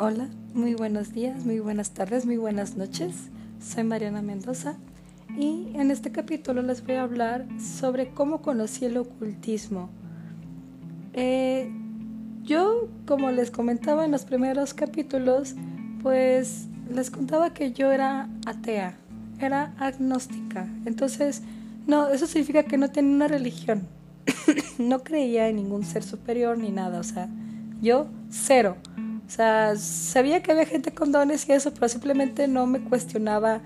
[0.00, 3.16] Hola, muy buenos días, muy buenas tardes, muy buenas noches.
[3.60, 4.76] Soy Mariana Mendoza
[5.36, 9.90] y en este capítulo les voy a hablar sobre cómo conocí el ocultismo.
[11.14, 11.72] Eh,
[12.44, 15.56] yo, como les comentaba en los primeros capítulos,
[16.00, 18.96] pues les contaba que yo era atea,
[19.40, 20.68] era agnóstica.
[20.84, 21.42] Entonces,
[21.88, 23.88] no, eso significa que no tenía una religión.
[24.78, 27.28] no creía en ningún ser superior ni nada, o sea,
[27.82, 28.76] yo cero.
[29.28, 33.60] O sea, sabía que había gente con dones y eso, pero simplemente no me cuestionaba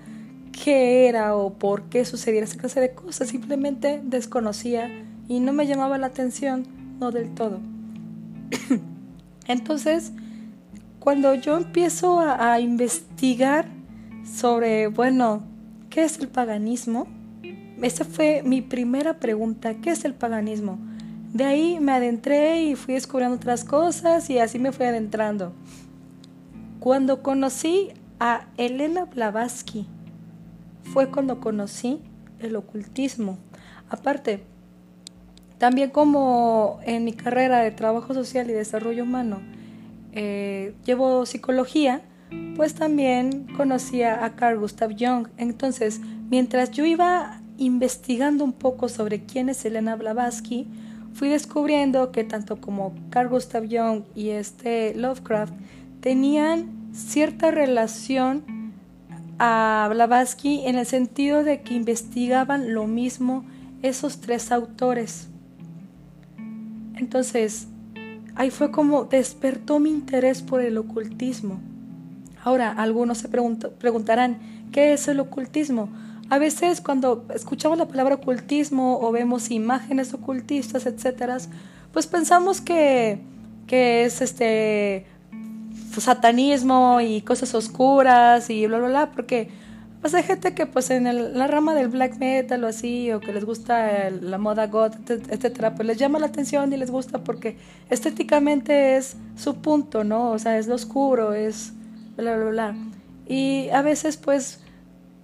[0.51, 3.29] qué era o por qué sucediera esa clase de cosas.
[3.29, 4.91] Simplemente desconocía
[5.29, 6.67] y no me llamaba la atención,
[6.99, 7.61] no del todo.
[9.47, 10.11] Entonces,
[10.99, 13.65] cuando yo empiezo a, a, investigar
[14.25, 15.43] sobre, bueno,
[15.89, 17.07] ¿qué es el paganismo?
[17.81, 20.77] Esa fue mi primera pregunta, ¿qué es el paganismo?
[21.33, 25.51] De ahí me adentré y fui descubriendo otras cosas y así me fui adentrando.
[26.79, 29.87] Cuando conocí a Elena Blavatsky,
[30.83, 32.01] fue cuando conocí
[32.39, 33.39] el ocultismo.
[33.89, 34.43] Aparte,
[35.57, 39.41] también como en mi carrera de trabajo social y desarrollo humano
[40.11, 42.01] eh, llevo psicología,
[42.55, 45.29] pues también conocía a Carl Gustav Jung.
[45.37, 50.67] Entonces, mientras yo iba investigando un poco sobre quién es Elena Blavatsky,
[51.13, 55.53] fui descubriendo que tanto como Carl Gustav Jung y este Lovecraft
[56.01, 58.43] tenían cierta relación
[59.39, 63.45] a Blavatsky en el sentido de que investigaban lo mismo
[63.81, 65.27] esos tres autores.
[66.95, 67.67] Entonces,
[68.35, 71.59] ahí fue como despertó mi interés por el ocultismo.
[72.43, 74.39] Ahora, algunos se preguntarán,
[74.71, 75.89] ¿qué es el ocultismo?
[76.33, 81.37] A veces cuando escuchamos la palabra ocultismo o vemos imágenes ocultistas, etcétera,
[81.91, 83.19] pues pensamos que,
[83.67, 85.05] que es este
[85.95, 89.49] satanismo y cosas oscuras y bla bla bla, porque
[90.01, 93.31] pues hay gente que pues en la rama del black metal o así, o que
[93.31, 97.57] les gusta la moda goth, etcétera, pues les llama la atención y les gusta porque
[97.91, 100.31] estéticamente es su punto, ¿no?
[100.31, 101.73] O sea, es lo oscuro, es
[102.17, 102.75] bla bla bla.
[103.27, 104.62] Y a veces pues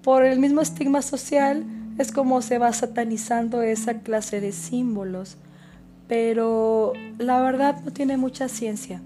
[0.09, 1.67] por el mismo estigma social
[1.99, 5.37] es como se va satanizando esa clase de símbolos,
[6.07, 9.03] pero la verdad no tiene mucha ciencia.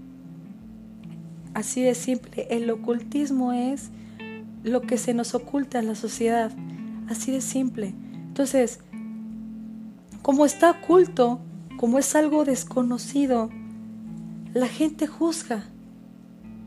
[1.52, 3.90] Así de simple, el ocultismo es
[4.62, 6.50] lo que se nos oculta en la sociedad,
[7.10, 7.92] así de simple.
[8.28, 8.80] Entonces,
[10.22, 11.38] como está oculto,
[11.76, 13.50] como es algo desconocido,
[14.54, 15.64] la gente juzga,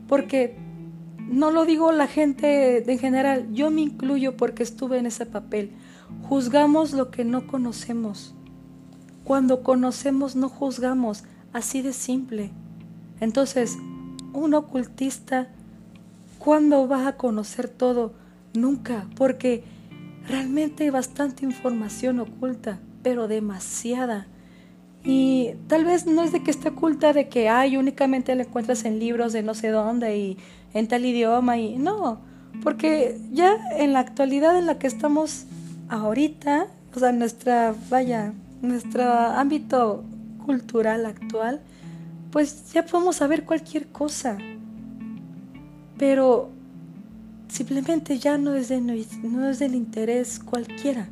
[0.06, 0.67] porque
[1.28, 5.72] no lo digo la gente en general, yo me incluyo porque estuve en ese papel.
[6.28, 8.34] Juzgamos lo que no conocemos.
[9.24, 12.50] Cuando conocemos no juzgamos, así de simple.
[13.20, 13.76] Entonces,
[14.32, 15.48] un ocultista,
[16.38, 18.14] ¿cuándo va a conocer todo?
[18.54, 19.64] Nunca, porque
[20.26, 24.26] realmente hay bastante información oculta, pero demasiada.
[25.04, 28.84] Y tal vez no es de que esté oculta, de que hay únicamente la encuentras
[28.84, 30.38] en libros de no sé dónde y
[30.74, 32.20] en tal idioma y no,
[32.62, 35.46] porque ya en la actualidad en la que estamos
[35.88, 40.04] ahorita, o sea, nuestra, vaya, nuestro ámbito
[40.44, 41.60] cultural actual,
[42.30, 44.38] pues ya podemos saber cualquier cosa.
[45.96, 46.50] Pero
[47.48, 51.08] simplemente ya no es, de, no es del interés cualquiera.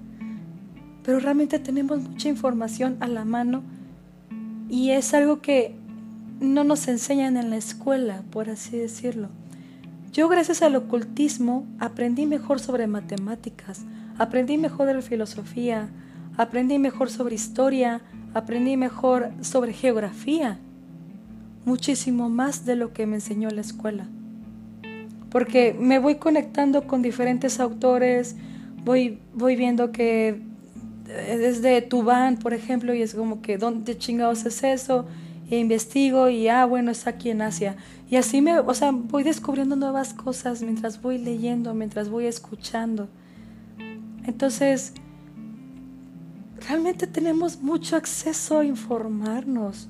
[1.03, 3.63] Pero realmente tenemos mucha información a la mano
[4.69, 5.75] y es algo que
[6.41, 9.29] no nos enseñan en la escuela, por así decirlo.
[10.13, 13.85] Yo gracias al ocultismo aprendí mejor sobre matemáticas,
[14.19, 15.89] aprendí mejor de filosofía,
[16.37, 18.01] aprendí mejor sobre historia,
[18.35, 20.59] aprendí mejor sobre geografía,
[21.65, 24.07] muchísimo más de lo que me enseñó la escuela.
[25.31, 28.37] Porque me voy conectando con diferentes autores,
[28.85, 30.41] voy, voy viendo que
[31.17, 35.07] desde Tubán, por ejemplo, y es como que, ¿dónde chingados es eso?
[35.51, 37.77] E investigo y, ah, bueno, es aquí en Asia.
[38.11, 43.09] Y así me, o sea, voy descubriendo nuevas cosas mientras voy leyendo, mientras voy escuchando.
[44.25, 44.93] Entonces,
[46.69, 49.89] realmente tenemos mucho acceso a informarnos.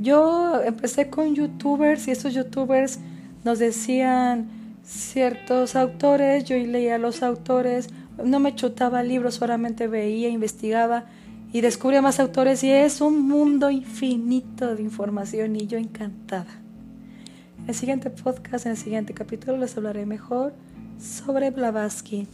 [0.00, 3.00] Yo empecé con youtubers y esos youtubers
[3.44, 4.48] nos decían
[4.84, 7.90] ciertos autores, yo leía los autores,
[8.24, 11.06] no me chutaba libros, solamente veía, investigaba
[11.52, 16.60] y descubría más autores y es un mundo infinito de información y yo encantada.
[17.62, 20.52] En el siguiente podcast, en el siguiente capítulo, les hablaré mejor
[21.00, 22.26] sobre Blavatsky.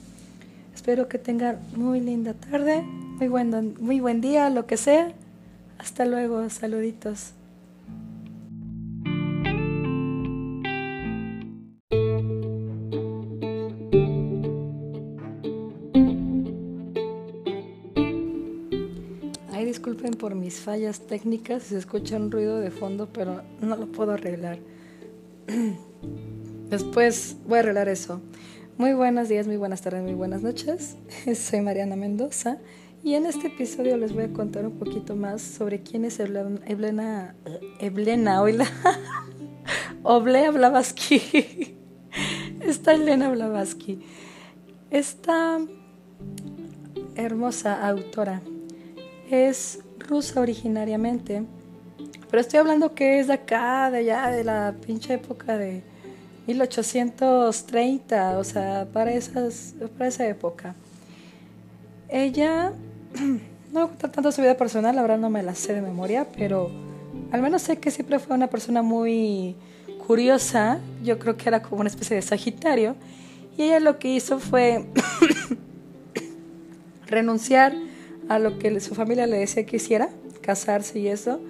[0.75, 5.13] Espero que tengan muy linda tarde, muy buen, muy buen día, lo que sea.
[5.79, 7.35] Hasta luego, saluditos.
[20.13, 24.59] Por mis fallas técnicas, se escucha un ruido de fondo, pero no lo puedo arreglar.
[26.71, 28.21] Después voy a arreglar eso.
[28.77, 30.97] Muy buenos días, muy buenas tardes, muy buenas noches.
[31.35, 32.59] Soy Mariana Mendoza
[33.03, 37.35] y en este episodio les voy a contar un poquito más sobre quién es Eblena,
[37.79, 38.67] Eblena, oíla,
[40.03, 41.77] Oblea Blavatsky.
[42.61, 44.01] Esta Elena Blavatsky.
[44.91, 45.61] Esta
[47.15, 48.43] hermosa autora
[49.31, 51.43] es rusa originariamente,
[52.31, 55.83] pero estoy hablando que es de acá, de allá, de la pinche época de
[56.47, 60.75] 1830, o sea, para, esas, para esa época.
[62.09, 62.73] Ella,
[63.73, 66.27] no voy a tanto su vida personal, la verdad no me la sé de memoria,
[66.37, 66.71] pero
[67.33, 69.57] al menos sé que siempre fue una persona muy
[70.07, 72.97] curiosa, yo creo que era como una especie de Sagitario,
[73.57, 74.87] y ella lo que hizo fue
[77.07, 77.75] renunciar
[78.29, 80.11] a lo que su familia le decía que hiciera,
[80.41, 81.41] casarse y eso.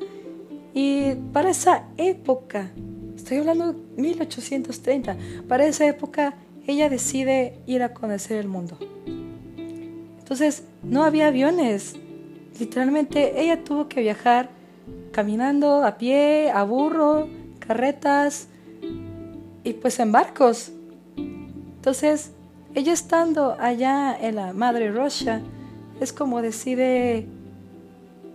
[0.72, 2.70] Y para esa época,
[3.16, 5.16] estoy hablando de 1830,
[5.48, 6.34] para esa época
[6.66, 8.78] ella decide ir a conocer el mundo.
[10.18, 11.94] Entonces, no había aviones.
[12.58, 14.48] Literalmente ella tuvo que viajar
[15.12, 17.28] caminando, a pie, a burro,
[17.58, 18.48] carretas
[19.62, 20.72] y pues en barcos.
[21.16, 22.32] Entonces,
[22.74, 25.42] ella estando allá en la Madre Rocha,
[26.04, 27.26] es como decide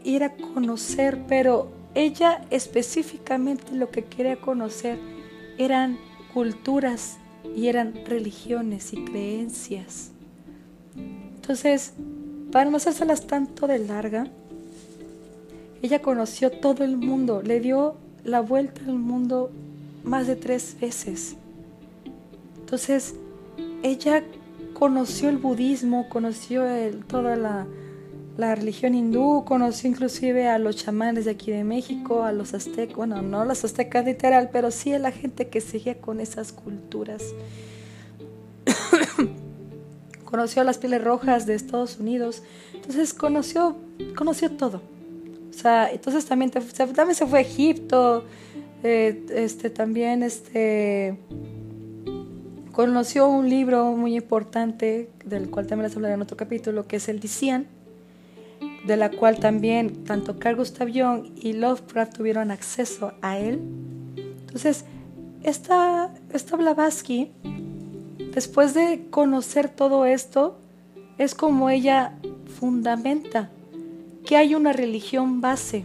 [0.04, 5.00] ir a conocer, pero ella específicamente lo que quería conocer
[5.58, 5.98] eran
[6.34, 7.18] culturas
[7.56, 10.12] y eran religiones y creencias.
[10.96, 11.94] Entonces,
[12.52, 14.28] para no hacérselas tanto de larga,
[15.82, 19.52] ella conoció todo el mundo, le dio la vuelta al mundo
[20.04, 21.36] más de tres veces.
[22.60, 23.16] Entonces,
[23.84, 24.24] ella
[24.80, 26.64] conoció el budismo, conoció
[27.08, 27.68] toda la,
[28.56, 33.22] religión hindú, conoció inclusive a los chamanes de aquí de México, a los aztecas, bueno,
[33.22, 37.22] no los aztecas literal, pero sí a la gente que seguía con esas culturas.
[40.24, 42.44] conoció a las pieles rojas de Estados Unidos,
[42.74, 43.76] entonces conoció,
[44.16, 44.82] conoció todo.
[45.50, 48.24] O sea, entonces también, también se fue a Egipto,
[48.84, 51.20] eh, este, también este,
[52.80, 57.10] conoció un libro muy importante, del cual también les hablaré en otro capítulo, que es
[57.10, 57.68] el Dician,
[58.88, 63.60] de la cual también tanto Carl Gustav Jung y Lovecraft tuvieron acceso a él.
[64.16, 64.86] Entonces,
[65.44, 67.30] esta, esta Blavatsky,
[68.34, 70.58] después de conocer todo esto,
[71.18, 72.14] es como ella
[72.62, 73.50] fundamenta
[74.26, 75.84] que hay una religión base,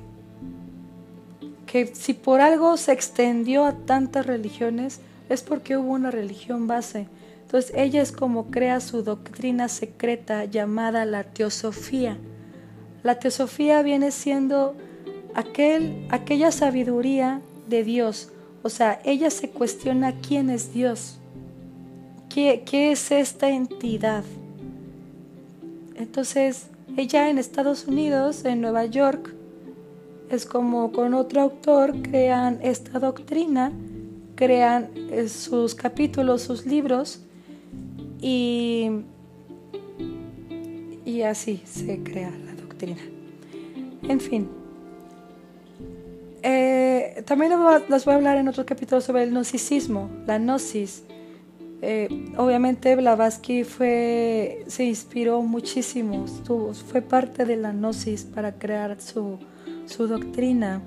[1.66, 7.06] que si por algo se extendió a tantas religiones, es porque hubo una religión base.
[7.42, 12.16] Entonces ella es como crea su doctrina secreta llamada la teosofía.
[13.02, 14.74] La teosofía viene siendo
[15.34, 18.30] aquel, aquella sabiduría de Dios.
[18.62, 21.18] O sea, ella se cuestiona quién es Dios.
[22.28, 24.24] ¿Qué, qué es esta entidad?
[25.94, 26.66] Entonces,
[26.96, 29.34] ella en Estados Unidos, en Nueva York,
[30.30, 33.70] es como con otro autor crean esta doctrina
[34.34, 37.20] crean eh, sus capítulos, sus libros
[38.20, 38.90] y,
[41.04, 43.02] y así se crea la doctrina.
[44.08, 44.48] En fin.
[46.42, 47.52] Eh, también
[47.88, 51.04] les voy a hablar en otro capítulo sobre el gnosticismo, la gnosis.
[51.80, 59.38] Eh, obviamente Blavatsky fue, se inspiró muchísimo, fue parte de la gnosis para crear su,
[59.86, 60.82] su doctrina.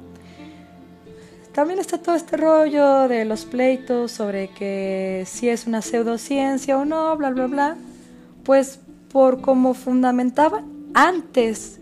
[1.58, 6.86] También está todo este rollo de los pleitos sobre que si es una pseudociencia o
[6.86, 7.78] no, bla, bla, bla.
[8.44, 8.80] Pues
[9.12, 11.80] por cómo fundamentaban antes.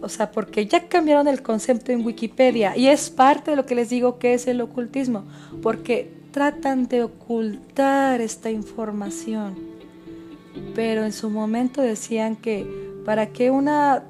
[0.00, 3.74] O sea, porque ya cambiaron el concepto en Wikipedia y es parte de lo que
[3.74, 5.24] les digo que es el ocultismo,
[5.60, 9.56] porque tratan de ocultar esta información.
[10.74, 12.66] Pero en su momento decían que
[13.04, 14.04] para que una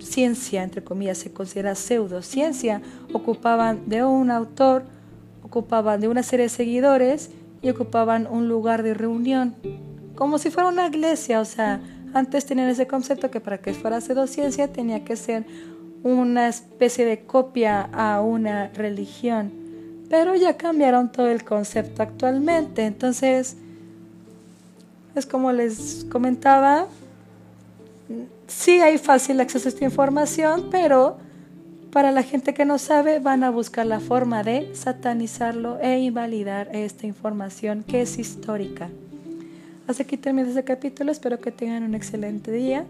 [0.00, 4.84] ciencia, entre comillas, se considera pseudociencia, ocupaban de un autor,
[5.42, 7.30] ocupaban de una serie de seguidores
[7.62, 9.54] y ocupaban un lugar de reunión,
[10.14, 11.80] como si fuera una iglesia, o sea,
[12.12, 15.44] antes tenían ese concepto que para que fuera pseudociencia tenía que ser
[16.02, 19.52] una especie de copia a una religión,
[20.08, 23.56] pero ya cambiaron todo el concepto actualmente, entonces
[25.14, 26.86] es como les comentaba,
[28.46, 31.18] sí hay fácil acceso a esta información, pero
[31.90, 36.68] para la gente que no sabe van a buscar la forma de satanizarlo e invalidar
[36.74, 38.88] esta información que es histórica.
[39.86, 42.86] Hasta aquí termina este capítulo, espero que tengan un excelente día.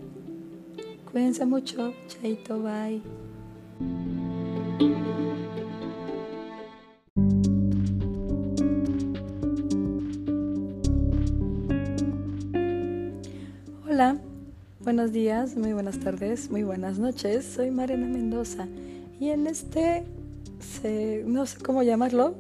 [1.11, 1.95] Cuídense mucho.
[2.09, 3.03] Chaito, bye.
[13.89, 14.19] Hola,
[14.81, 17.45] buenos días, muy buenas tardes, muy buenas noches.
[17.45, 18.67] Soy Mariana Mendoza
[19.19, 20.05] y en este,
[21.27, 22.35] no sé cómo llamarlo,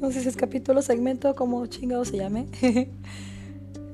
[0.00, 2.46] no sé si es capítulo, segmento, como chingado se llame,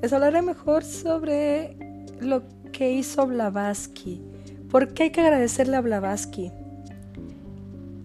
[0.02, 1.76] les hablaré mejor sobre
[2.20, 4.22] lo que hizo Blavatsky.
[4.70, 6.50] ¿Por qué hay que agradecerle a Blavatsky?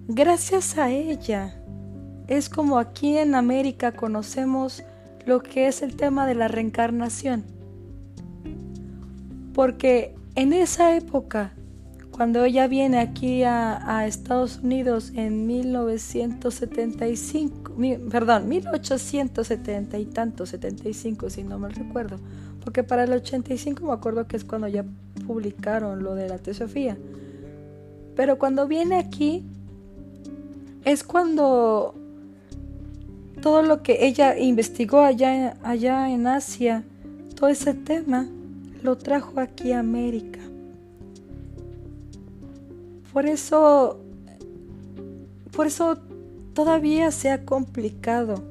[0.09, 1.55] Gracias a ella
[2.27, 4.83] es como aquí en América conocemos
[5.25, 7.56] lo que es el tema de la reencarnación.
[9.57, 11.51] Porque en esa época,
[12.11, 17.73] cuando ella viene aquí a, Estados Unidos en 1975,
[18.11, 22.19] perdón, 1870 y tanto, 75 si no mal recuerdo,
[22.63, 24.85] porque para el 85 me acuerdo que es cuando ya
[25.25, 26.95] publicaron lo de la teosofía.
[28.15, 29.43] Pero cuando viene aquí
[30.85, 31.95] es cuando
[33.41, 36.83] todo lo que ella investigó allá, allá en Asia,
[37.35, 38.27] todo ese tema,
[38.83, 40.39] lo trajo aquí a América.
[43.13, 43.99] Por eso,
[45.51, 45.97] por eso
[46.53, 48.43] todavía se ha complicado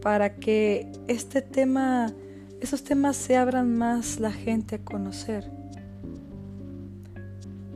[0.00, 2.12] para que este tema
[2.60, 5.44] esos temas se abran más la gente a conocer.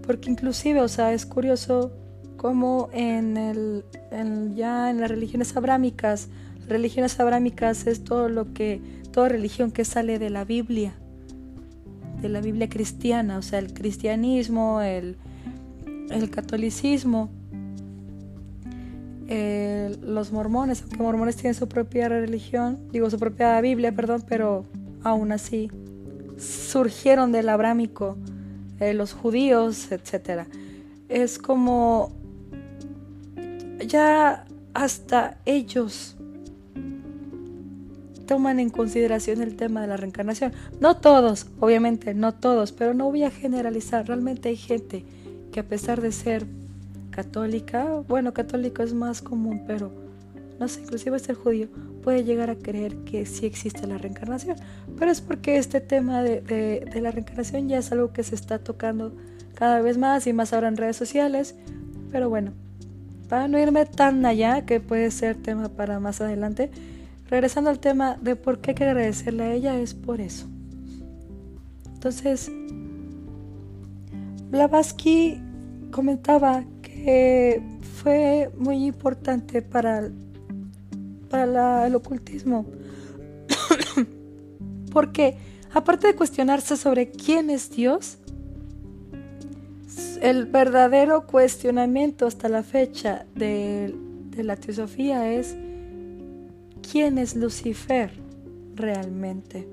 [0.07, 1.93] Porque inclusive, o sea, es curioso
[2.37, 3.85] cómo en el,
[4.57, 6.29] ya en las religiones abrámicas,
[6.67, 8.81] religiones abrámicas es todo lo que,
[9.13, 10.95] toda religión que sale de la Biblia,
[12.23, 15.17] de la Biblia cristiana, o sea, el cristianismo, el,
[16.11, 17.31] el catolicismo,
[20.03, 24.65] los mormones, aunque mormones tienen su propia religión, digo su propia Biblia, perdón, pero
[25.03, 25.71] aún así
[26.39, 28.17] surgieron del abrámico,
[28.81, 30.47] eh, los judíos, etc.
[31.09, 32.13] Es como
[33.87, 36.17] ya hasta ellos
[38.33, 40.55] toman en consideración el tema de la reencarnación.
[40.81, 44.07] No todos, obviamente, no todos, pero no voy a generalizar.
[44.07, 45.05] Realmente hay gente
[45.53, 46.47] que a pesar de ser
[47.11, 49.93] católica, bueno, católico es más común, pero
[50.59, 51.69] no sé, inclusive ser judío,
[52.03, 54.57] puede llegar a creer que sí existe la reencarnación.
[54.99, 58.61] Pero es porque este tema de, de, la reencarnación ya es algo que se está
[58.61, 59.13] tocando
[59.55, 61.55] cada vez más y más ahora en redes sociales.
[62.11, 62.53] Pero bueno,
[63.29, 66.71] para no irme tan allá, que puede ser tema para más adelante,
[67.33, 70.49] regresando al tema de por qué hay que agradecerle a ella, es por eso.
[71.95, 72.53] Entonces,
[74.51, 75.41] Blavatsky
[75.91, 76.63] comentaba
[78.03, 80.11] fue muy importante para,
[81.31, 82.67] para el ocultismo.
[84.93, 85.39] Porque
[85.73, 88.19] aparte de cuestionarse sobre quién es Dios,
[90.21, 93.95] el verdadero cuestionamiento hasta la fecha de,
[94.37, 95.57] de la teosofía es
[96.83, 98.13] quién es Lucifer
[98.75, 99.69] realmente.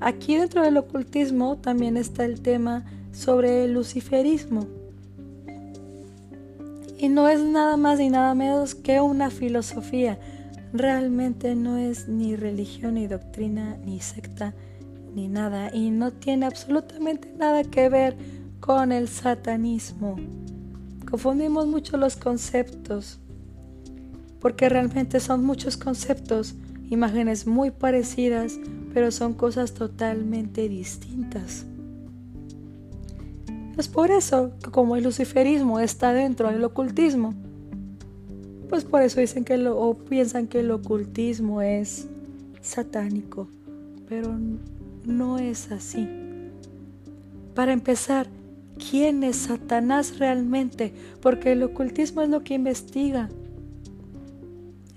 [0.00, 4.66] Aquí dentro del ocultismo también está el tema sobre el luciferismo.
[6.98, 10.18] Y no es nada más ni nada menos que una filosofía.
[10.72, 14.54] Realmente no es ni religión, ni doctrina, ni secta,
[15.14, 15.74] ni nada.
[15.74, 18.16] Y no tiene absolutamente nada que ver
[18.60, 20.16] con el satanismo.
[21.08, 23.20] Confundimos mucho los conceptos.
[24.40, 26.54] Porque realmente son muchos conceptos,
[26.90, 28.58] imágenes muy parecidas,
[28.94, 31.66] pero son cosas totalmente distintas.
[33.76, 37.34] Es por eso que como el luciferismo está dentro del ocultismo,
[38.68, 42.08] pues por eso dicen que lo, o piensan que el ocultismo es
[42.60, 43.48] satánico,
[44.08, 44.36] pero
[45.04, 46.08] no es así.
[47.54, 48.28] Para empezar,
[48.90, 50.92] ¿quién es Satanás realmente?
[51.22, 53.28] Porque el ocultismo es lo que investiga.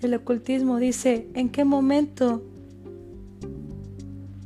[0.01, 2.41] El ocultismo dice, ¿en qué momento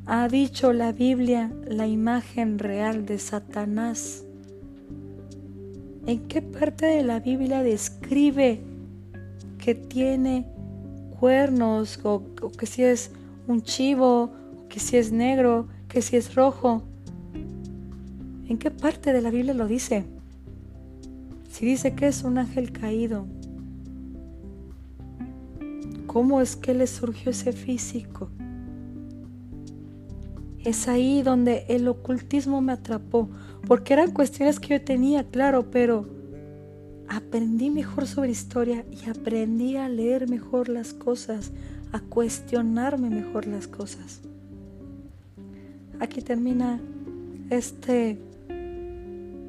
[0.05, 4.25] ha dicho la Biblia la imagen real de Satanás?
[6.05, 8.59] ¿En qué parte de la Biblia describe
[9.57, 10.45] que tiene
[11.17, 12.21] cuernos o,
[12.57, 13.11] que si es
[13.47, 16.83] un chivo, o que si es negro, que si es rojo?
[18.49, 20.03] ¿En qué parte de la Biblia lo dice?
[21.49, 23.25] Si dice que es un ángel caído,
[26.15, 28.29] ¿cómo es que le surgió ese físico?
[30.63, 33.29] Es ahí donde el ocultismo me atrapó,
[33.67, 36.07] porque eran cuestiones que yo tenía, claro, pero
[37.09, 41.51] aprendí mejor sobre historia y aprendí a leer mejor las cosas,
[41.91, 44.21] a cuestionarme mejor las cosas.
[45.99, 46.79] Aquí termina
[47.49, 48.17] este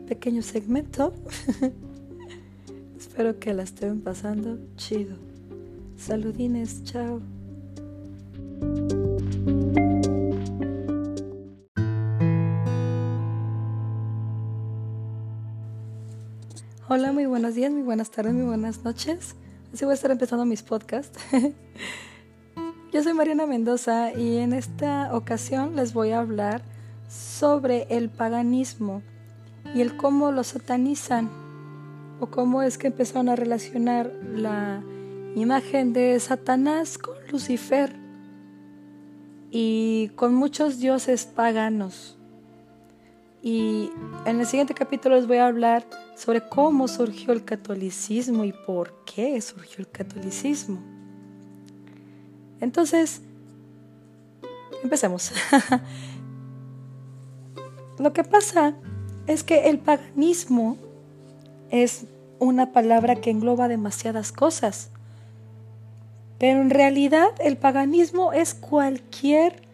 [0.09, 1.15] pequeño segmento.
[2.99, 5.26] Espero que la estén pasando chido.
[5.97, 7.21] Saludines, chao.
[16.89, 19.35] Hola, muy buenos días, muy buenas tardes, muy buenas noches.
[19.73, 21.19] Así voy a estar empezando mis podcasts.
[22.93, 26.63] Yo soy Mariana Mendoza y en esta ocasión les voy a hablar
[27.09, 29.03] sobre el paganismo
[29.75, 31.29] y el cómo lo satanizan
[32.21, 34.83] o cómo es que empezaron a relacionar la
[35.41, 37.95] imagen de Satanás con Lucifer
[39.51, 42.17] y con muchos dioses paganos.
[43.43, 43.91] Y
[44.25, 49.05] en el siguiente capítulo les voy a hablar sobre cómo surgió el catolicismo y por
[49.05, 50.81] qué surgió el catolicismo.
[52.61, 53.21] Entonces,
[54.83, 55.33] empecemos.
[57.99, 58.75] Lo que pasa
[59.27, 60.79] es que el paganismo
[61.71, 62.07] es
[62.39, 64.91] una palabra que engloba demasiadas cosas.
[66.39, 69.67] Pero en realidad el paganismo es cualquier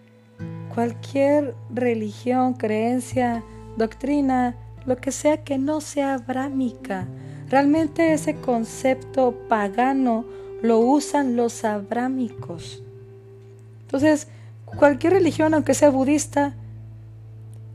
[0.75, 3.45] cualquier religión, creencia,
[3.77, 7.07] doctrina, lo que sea que no sea abrámica.
[7.49, 10.25] Realmente ese concepto pagano
[10.63, 12.83] lo usan los abrámicos.
[13.83, 14.29] Entonces,
[14.65, 16.55] cualquier religión, aunque sea budista,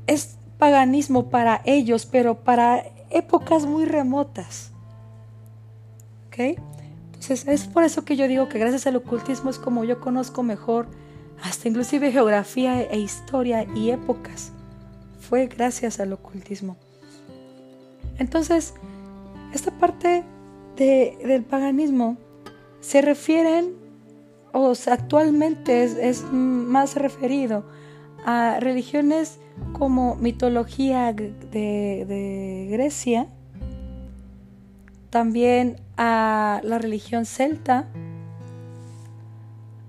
[0.08, 4.72] es paganismo para ellos, pero para épocas muy remotas.
[6.28, 6.60] ¿Ok?
[7.30, 10.88] Es por eso que yo digo que gracias al ocultismo es como yo conozco mejor
[11.44, 14.52] hasta inclusive geografía e historia y épocas.
[15.20, 16.78] Fue gracias al ocultismo.
[18.18, 18.74] Entonces,
[19.54, 20.24] esta parte
[20.78, 22.18] del paganismo
[22.80, 23.76] se refieren,
[24.54, 27.66] o actualmente es, más referido
[28.26, 29.40] a religiones
[29.74, 33.28] como mitología de, de Grecia,
[35.10, 37.88] también a la religión celta,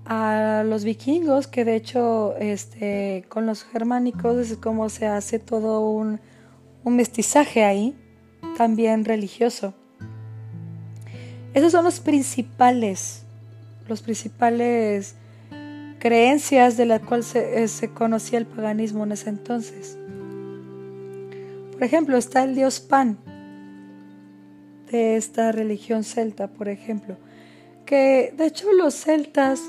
[0.05, 5.81] a los vikingos, que de hecho este, con los germánicos es como se hace todo
[5.81, 6.19] un,
[6.83, 7.95] mestizaje ahí,
[8.57, 9.75] también religioso.
[11.53, 13.25] Esos son los principales,
[13.87, 15.13] los principales
[15.99, 19.99] creencias de las cuales se, se, conocía el paganismo en ese entonces.
[21.73, 23.19] Por ejemplo, está el dios Pan
[24.91, 27.15] de esta religión celta, por ejemplo,
[27.85, 29.61] que de hecho los celtas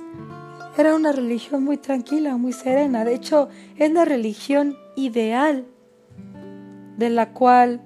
[0.79, 3.05] era una religión muy tranquila, muy serena.
[3.05, 5.67] De hecho, es la religión ideal
[6.97, 7.81] de la cual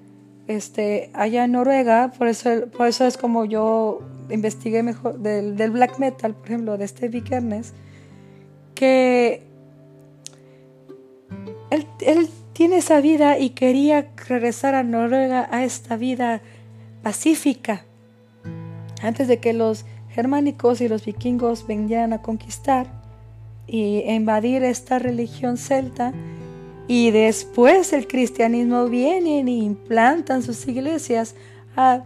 [0.46, 5.98] este, allá en Noruega, por eso, por eso es como yo investigué mejor del, black
[5.98, 7.72] metal, por ejemplo, de este Vikernes,
[8.74, 9.42] que
[11.70, 16.42] él, él tiene esa vida y quería regresar a Noruega a esta vida
[17.04, 17.84] pacífica,
[19.02, 22.86] antes de que los germánicos y los vikingos venían a conquistar
[23.66, 26.12] y invadir esta religión celta
[26.88, 31.34] y después el cristianismo viene y implantan sus iglesias
[31.76, 32.02] a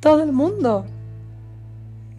[0.00, 0.86] todo el mundo.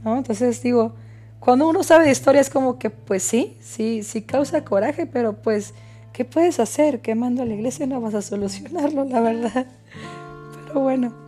[0.04, 0.18] ¿No?
[0.18, 0.94] Entonces digo,
[1.40, 5.34] cuando uno sabe de historia es como que pues sí, sí, sí causa coraje, pero
[5.34, 5.74] pues,
[6.12, 7.02] ¿qué puedes hacer?
[7.02, 9.68] Quemando a la iglesia no vas a solucionarlo, la verdad.
[10.68, 11.23] Pero bueno,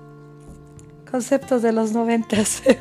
[1.09, 2.61] conceptos de los noventas.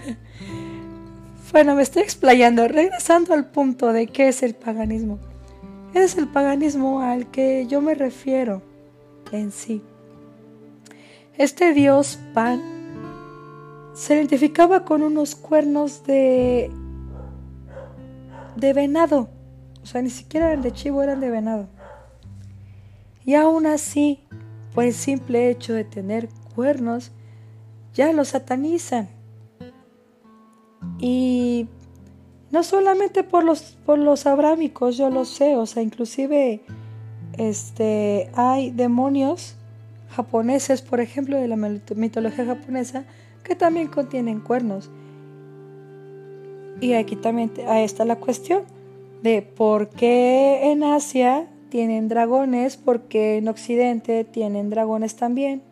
[1.53, 5.21] Bueno, me estoy explayando, regresando al punto de qué es el paganismo.
[5.95, 8.61] Es el paganismo al que yo me refiero
[9.31, 9.81] en sí.
[11.39, 12.61] Este dios Pan
[13.95, 16.73] se identificaba con unos cuernos de
[18.57, 19.29] de venado.
[19.83, 21.69] O sea, ni siquiera eran de chivo, eran de venado.
[23.25, 24.21] Y aún así,
[24.75, 27.13] por el simple hecho de tener cuernos,
[27.95, 29.09] ya lo satanizan.
[30.99, 31.69] Y
[32.51, 36.61] no solamente por los, por los abrámicos, yo lo sé, o sea, inclusive
[37.39, 39.57] este, hay demonios
[40.11, 43.05] japoneses, por ejemplo, de la mitología japonesa,
[43.43, 44.91] que también contienen cuernos.
[46.81, 48.63] Y aquí también ahí está la cuestión
[49.23, 55.63] de por qué en Asia tienen dragones, porque en Occidente tienen dragones también.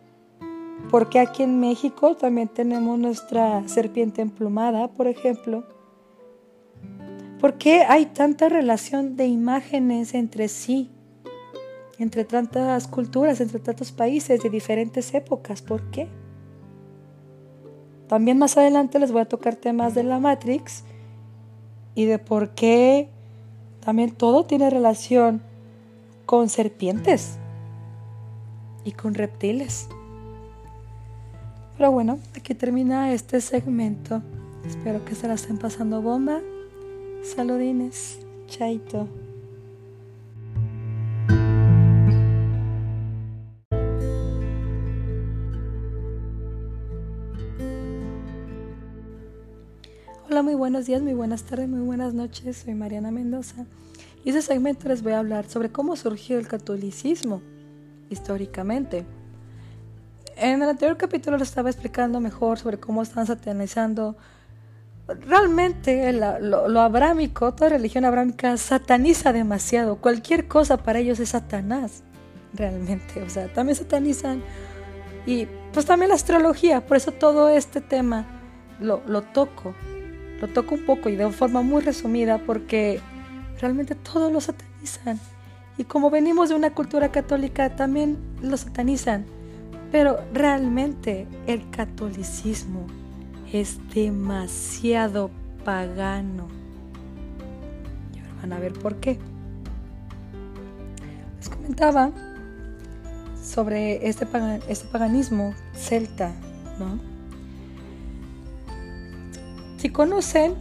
[0.90, 5.64] Porque aquí en México también tenemos nuestra serpiente emplumada, por ejemplo.
[7.40, 10.90] ¿Por qué hay tanta relación de imágenes entre sí?
[11.98, 15.62] Entre tantas culturas, entre tantos países de diferentes épocas.
[15.62, 16.08] ¿Por qué?
[18.08, 20.84] También más adelante les voy a tocar temas de la Matrix
[21.94, 23.08] y de por qué
[23.84, 25.42] también todo tiene relación
[26.26, 27.38] con serpientes
[28.84, 29.88] y con reptiles.
[31.82, 34.22] Pero bueno, aquí termina este segmento.
[34.64, 36.40] Espero que se la estén pasando bomba.
[37.24, 38.20] Saludines.
[38.46, 39.08] Chaito.
[50.30, 52.58] Hola, muy buenos días, muy buenas tardes, muy buenas noches.
[52.58, 53.66] Soy Mariana Mendoza
[54.24, 57.42] y en este segmento les voy a hablar sobre cómo surgió el catolicismo
[58.08, 59.04] históricamente.
[60.36, 64.16] En el anterior capítulo les estaba explicando mejor sobre cómo están satanizando.
[65.08, 69.96] Realmente lo, lo abrámico, toda religión abrámica sataniza demasiado.
[69.96, 72.02] Cualquier cosa para ellos es Satanás,
[72.54, 73.22] realmente.
[73.22, 74.42] O sea, también satanizan.
[75.26, 78.26] Y pues también la astrología, por eso todo este tema
[78.80, 79.74] lo, lo toco
[80.42, 83.00] lo toco un poco y de forma muy resumida porque
[83.60, 85.20] realmente todos lo satanizan.
[85.78, 89.24] Y como venimos de una cultura católica, también lo satanizan.
[89.92, 92.86] Pero realmente el catolicismo
[93.52, 95.30] es demasiado
[95.64, 96.48] pagano.
[98.14, 99.18] Y ahora van a ver por qué.
[101.36, 102.10] Les comentaba
[103.42, 104.26] sobre este,
[104.68, 106.32] este paganismo celta,
[106.78, 106.98] ¿no?
[109.76, 110.54] Si conocen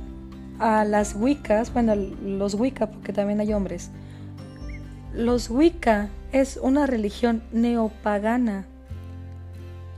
[0.59, 3.91] a las Wiccas, bueno, los Wicca, porque también hay hombres,
[5.13, 8.65] los Wicca es una religión neopagana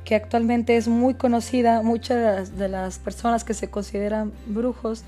[0.03, 1.81] que actualmente es muy conocida.
[1.81, 5.03] Muchas de las personas que se consideran brujos,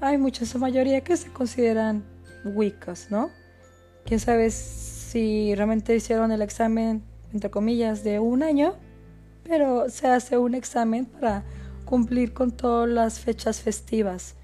[0.00, 2.04] hay muchas, en mayoría que se consideran
[2.44, 3.30] Wiccas, ¿no?
[4.04, 8.74] Quién sabe si realmente hicieron el examen, entre comillas, de un año,
[9.44, 11.42] pero se hace un examen para
[11.84, 14.34] cumplir con todas las fechas festivas.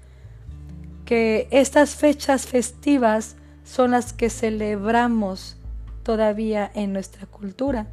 [1.05, 5.57] Que estas fechas festivas son las que celebramos
[6.03, 7.87] todavía en nuestra cultura,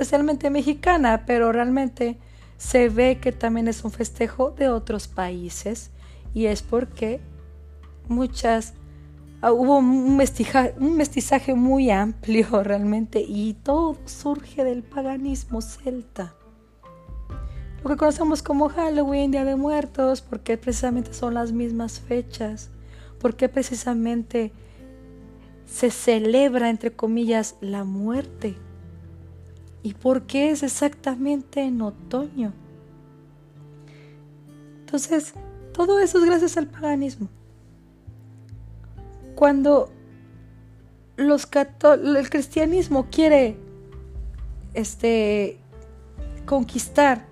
[0.00, 2.16] especialmente mexicana, pero realmente
[2.56, 5.90] se ve que también es un festejo de otros países
[6.32, 7.20] y es porque
[8.08, 8.72] muchas
[9.42, 10.18] ah, hubo un
[10.78, 16.34] un mestizaje muy amplio realmente y todo surge del paganismo celta
[17.82, 22.68] lo que conocemos como Halloween, Día de Muertos, porque precisamente son las mismas fechas,
[23.18, 24.52] porque precisamente
[25.64, 28.56] se celebra, entre comillas, la muerte.
[29.82, 32.52] ¿Y por qué es exactamente en otoño?
[34.80, 35.34] Entonces,
[35.72, 37.28] todo eso es gracias al paganismo.
[39.34, 39.90] Cuando
[41.16, 41.48] los
[41.82, 43.56] el cristianismo quiere
[44.74, 45.58] este,
[46.44, 47.24] conquistar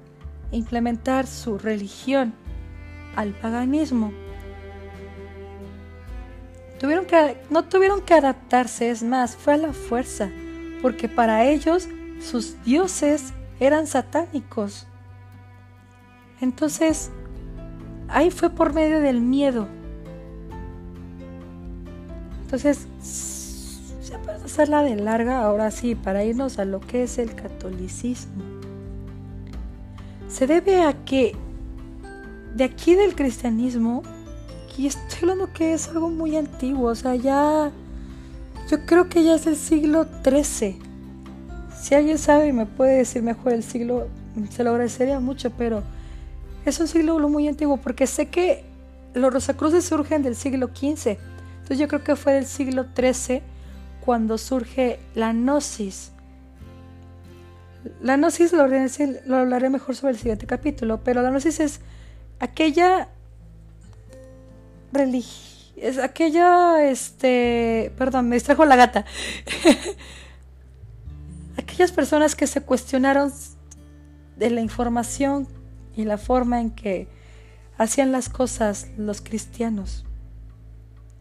[0.51, 2.33] implementar su religión
[3.17, 4.13] al paganismo.
[6.79, 10.31] Tuvieron que, no tuvieron que adaptarse, es más, fue a la fuerza,
[10.81, 11.89] porque para ellos
[12.21, 14.87] sus dioses eran satánicos.
[16.41, 17.11] Entonces,
[18.09, 19.67] ahí fue por medio del miedo.
[22.43, 22.87] Entonces,
[24.09, 28.59] ya para hacerla de larga, ahora sí, para irnos a lo que es el catolicismo
[30.29, 31.35] se debe a que
[32.55, 34.03] de aquí del cristianismo,
[34.77, 37.73] y estoy hablando que es algo muy antiguo, o sea, ya
[38.71, 40.79] yo creo que ya es el siglo XIII.
[41.81, 44.09] Si alguien sabe y me puede decir mejor el siglo,
[44.51, 45.83] se lo agradecería mucho, pero
[46.65, 48.65] es un siglo muy antiguo porque sé que
[49.15, 51.17] los Rosacruces surgen del siglo XV.
[51.57, 53.43] Entonces yo creo que fue del siglo XIII
[54.01, 56.13] cuando surge la gnosis
[58.01, 61.81] la gnosis lo, hablaré mejor sobre el siguiente capítulo, pero la gnosis es
[62.41, 63.09] aquella
[64.93, 69.05] religión es aquella, este, perdón, me distrajo la gata.
[71.79, 73.33] Aquellas personas que se cuestionaron
[74.37, 75.47] de la información
[75.95, 77.07] y la forma en que
[77.77, 80.05] hacían las cosas los cristianos.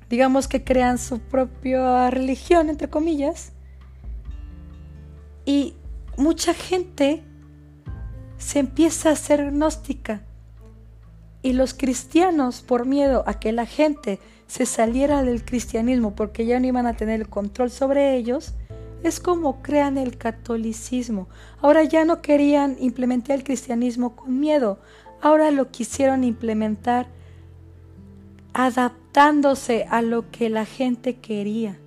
[0.10, 3.52] Digamos que crean su propia religión, entre comillas,
[5.46, 5.76] y
[6.18, 7.22] mucha gente
[8.40, 10.24] se empieza a ser gnóstica
[11.44, 16.60] y los cristianos, por miedo a que la gente se saliera del cristianismo porque ya
[16.60, 18.56] no iban a tener el control sobre ellos,
[19.04, 21.28] es como crean el catolicismo.
[21.62, 24.80] Ahora ya no querían implementar el cristianismo con miedo,
[25.22, 27.08] ahora lo quisieron implementar
[28.54, 31.78] adaptándose a lo que la gente quería.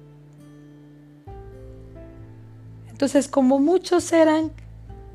[2.90, 4.52] Entonces, como muchos eran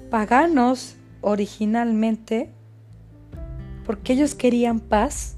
[0.09, 2.51] paganos originalmente,
[3.85, 5.37] porque ellos querían paz,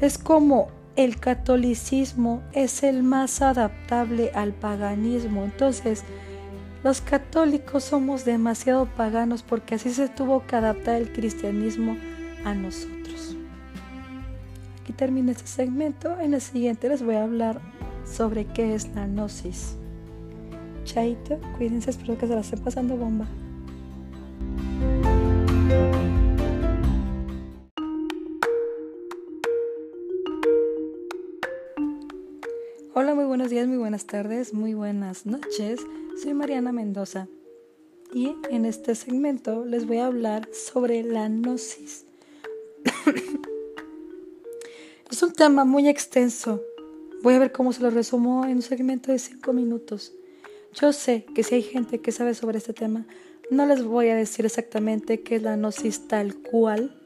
[0.00, 5.44] es como el catolicismo es el más adaptable al paganismo.
[5.44, 6.02] Entonces,
[6.82, 11.96] los católicos somos demasiado paganos porque así se tuvo que adaptar el cristianismo
[12.44, 13.36] a nosotros.
[14.82, 16.18] Aquí termina este segmento.
[16.18, 17.60] En el siguiente les voy a hablar
[18.04, 19.76] sobre qué es la gnosis.
[20.82, 23.28] Chaito, cuídense, espero que se la estén pasando bomba.
[33.00, 35.78] Hola, muy buenos días, muy buenas tardes, muy buenas noches.
[36.20, 37.28] Soy Mariana Mendoza
[38.12, 42.06] y en este segmento les voy a hablar sobre la gnosis.
[45.12, 46.60] es un tema muy extenso.
[47.22, 50.12] Voy a ver cómo se lo resumo en un segmento de 5 minutos.
[50.74, 53.06] Yo sé que si hay gente que sabe sobre este tema,
[53.48, 57.00] no les voy a decir exactamente qué es la gnosis tal cual,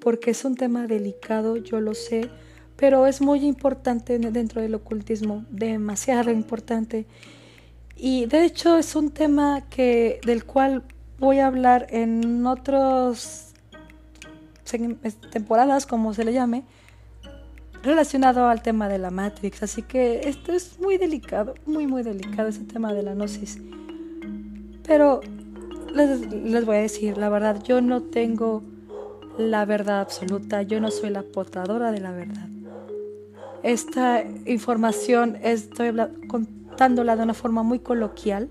[0.00, 2.30] porque es un tema delicado, yo lo sé,
[2.76, 7.06] pero es muy importante dentro del ocultismo, demasiado importante.
[7.96, 10.82] Y de hecho es un tema que del cual
[11.18, 13.54] voy a hablar en otras
[15.30, 16.64] temporadas, como se le llame,
[17.82, 19.62] relacionado al tema de la Matrix.
[19.62, 23.58] Así que esto es muy delicado, muy, muy delicado ese tema de la gnosis.
[24.86, 25.20] Pero
[25.94, 28.62] les, les voy a decir, la verdad, yo no tengo
[29.38, 32.48] la verdad absoluta, yo no soy la portadora de la verdad.
[33.64, 35.90] Esta información estoy
[36.28, 38.50] contándola de una forma muy coloquial.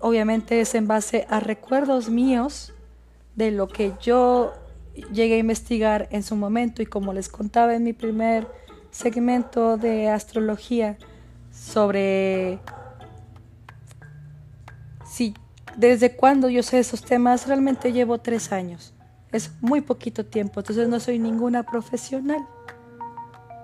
[0.00, 2.72] Obviamente es en base a recuerdos míos
[3.36, 4.54] de lo que yo
[5.12, 8.48] llegué a investigar en su momento y como les contaba en mi primer
[8.90, 10.96] segmento de astrología
[11.52, 12.60] sobre
[15.04, 15.34] si
[15.76, 18.94] desde cuándo yo sé esos temas, realmente llevo tres años.
[19.32, 22.46] Es muy poquito tiempo, entonces no soy ninguna profesional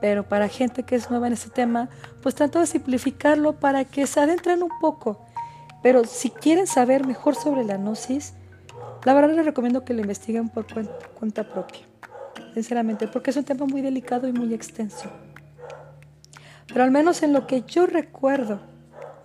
[0.00, 1.88] pero para gente que es nueva en este tema,
[2.22, 5.26] pues trato de simplificarlo para que se adentren un poco.
[5.82, 8.34] Pero si quieren saber mejor sobre la gnosis,
[9.04, 10.66] la verdad les recomiendo que lo investiguen por
[11.18, 11.80] cuenta propia,
[12.54, 15.10] sinceramente, porque es un tema muy delicado y muy extenso.
[16.66, 18.60] Pero al menos en lo que yo recuerdo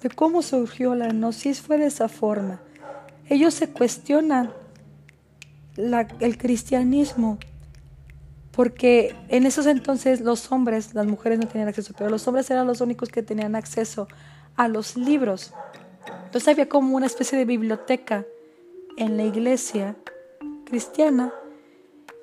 [0.01, 2.61] de cómo surgió la gnosis fue de esa forma.
[3.27, 4.51] Ellos se cuestionan
[5.77, 7.37] el cristianismo
[8.55, 12.65] porque en esos entonces los hombres, las mujeres no tenían acceso, pero los hombres eran
[12.65, 14.07] los únicos que tenían acceso
[14.55, 15.53] a los libros.
[16.25, 18.25] Entonces había como una especie de biblioteca
[18.95, 19.97] en la iglesia
[20.63, 21.33] cristiana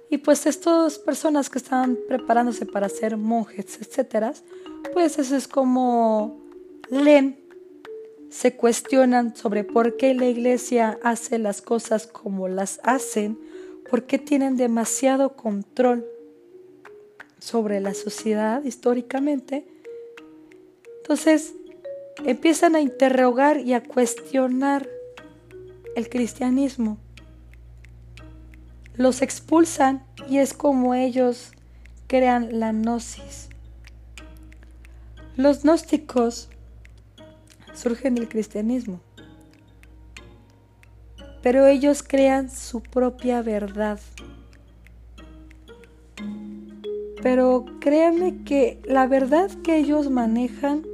[0.09, 4.33] y pues estas personas que estaban preparándose para ser monjes, etcétera,
[4.95, 6.41] pues eso es como
[6.91, 7.39] leen,
[8.31, 13.39] se cuestionan sobre por qué la iglesia hace las cosas como las hacen,
[13.91, 16.07] por qué tienen demasiado control
[17.43, 19.67] sobre la sociedad históricamente.
[20.99, 21.55] Entonces
[22.25, 24.89] empiezan a interrogar y a cuestionar
[25.97, 26.99] el cristianismo.
[28.95, 31.51] Los expulsan y es como ellos
[32.07, 33.49] crean la gnosis.
[35.37, 36.49] Los gnósticos
[37.75, 39.01] surgen del cristianismo,
[41.43, 43.99] pero ellos crean su propia verdad.
[47.23, 50.85] Pero créanme que la verdad que ellos manejan,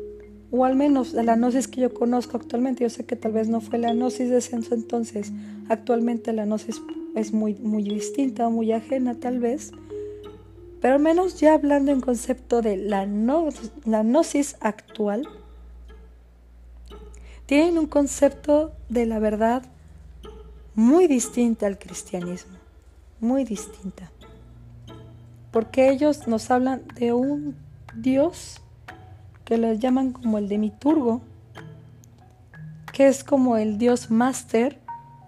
[0.50, 3.62] o al menos la gnosis que yo conozco actualmente, yo sé que tal vez no
[3.62, 5.32] fue la gnosis de ese entonces,
[5.70, 6.82] actualmente la gnosis
[7.14, 9.72] es muy, muy distinta, muy ajena tal vez,
[10.82, 13.06] pero al menos ya hablando en concepto de la,
[13.86, 15.26] la gnosis actual,
[17.46, 19.62] tienen un concepto de la verdad
[20.74, 22.58] muy distinta al cristianismo,
[23.18, 24.12] muy distinta
[25.50, 27.56] porque ellos nos hablan de un
[27.94, 28.60] Dios
[29.44, 31.22] que les llaman como el demiturgo,
[32.92, 34.78] que es como el Dios máster,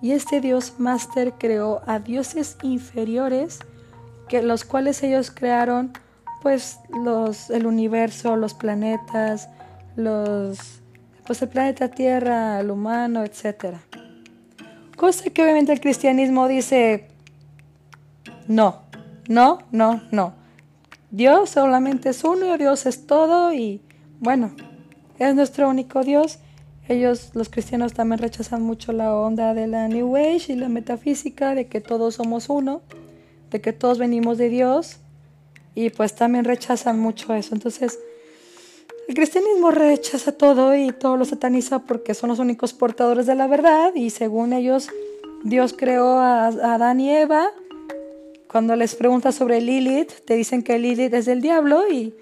[0.02, 3.60] y este Dios máster creó a dioses inferiores,
[4.28, 5.92] que los cuales ellos crearon
[6.42, 9.48] pues los el universo, los planetas,
[9.96, 10.80] los
[11.26, 13.80] pues el planeta Tierra, el humano, etcétera.
[14.96, 17.08] Cosa que obviamente el cristianismo dice
[18.48, 18.82] no,
[19.30, 20.34] no, no, no.
[21.12, 23.80] Dios solamente es uno, Dios es todo y
[24.18, 24.56] bueno,
[25.20, 26.40] es nuestro único Dios.
[26.88, 31.54] Ellos, los cristianos, también rechazan mucho la onda de la New Age y la metafísica,
[31.54, 32.82] de que todos somos uno,
[33.52, 34.96] de que todos venimos de Dios
[35.76, 37.54] y pues también rechazan mucho eso.
[37.54, 38.00] Entonces,
[39.06, 43.46] el cristianismo rechaza todo y todo lo sataniza porque son los únicos portadores de la
[43.46, 44.88] verdad y según ellos
[45.44, 47.52] Dios creó a Adán y Eva
[48.50, 52.14] cuando les preguntas sobre Lilith, te dicen que Lilith es del diablo y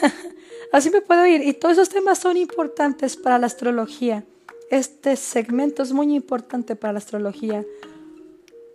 [0.72, 1.42] Así me puedo ir.
[1.42, 4.24] Y todos esos temas son importantes para la astrología.
[4.70, 7.64] Este segmento es muy importante para la astrología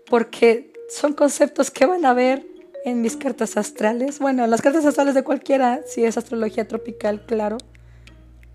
[0.09, 2.45] porque son conceptos que van a ver
[2.83, 4.19] en mis cartas astrales.
[4.19, 7.57] Bueno, las cartas astrales de cualquiera, si es astrología tropical, claro.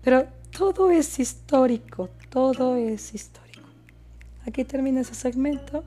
[0.03, 3.67] Pero todo es histórico, todo es histórico.
[4.45, 5.83] Aquí termina ese segmento.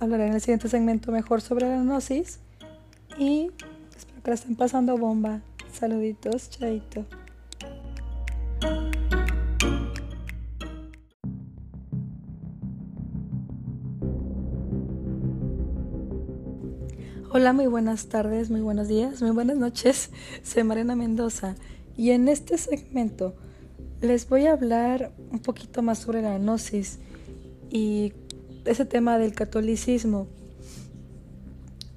[0.00, 2.38] Hablaré en el siguiente segmento mejor sobre la gnosis.
[3.18, 3.50] Y
[3.96, 5.40] espero que la estén pasando bomba.
[5.72, 7.04] Saluditos, chaito.
[17.30, 20.10] Hola, muy buenas tardes, muy buenos días, muy buenas noches.
[20.44, 21.56] Soy Mariana Mendoza
[21.96, 23.34] y en este segmento
[24.00, 27.00] les voy a hablar un poquito más sobre la gnosis
[27.68, 28.12] y
[28.70, 30.28] ese tema del catolicismo.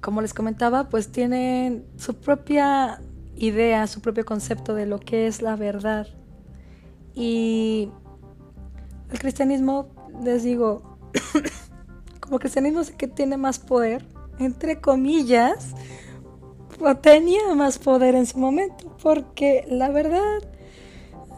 [0.00, 3.00] Como les comentaba, pues tienen su propia
[3.36, 6.08] idea, su propio concepto de lo que es la verdad.
[7.14, 7.90] Y
[9.10, 9.88] el cristianismo,
[10.24, 10.98] les digo,
[12.20, 14.04] como cristianismo sé que tiene más poder
[14.38, 15.74] entre comillas,
[17.00, 20.40] tenía más poder en su momento, porque la verdad,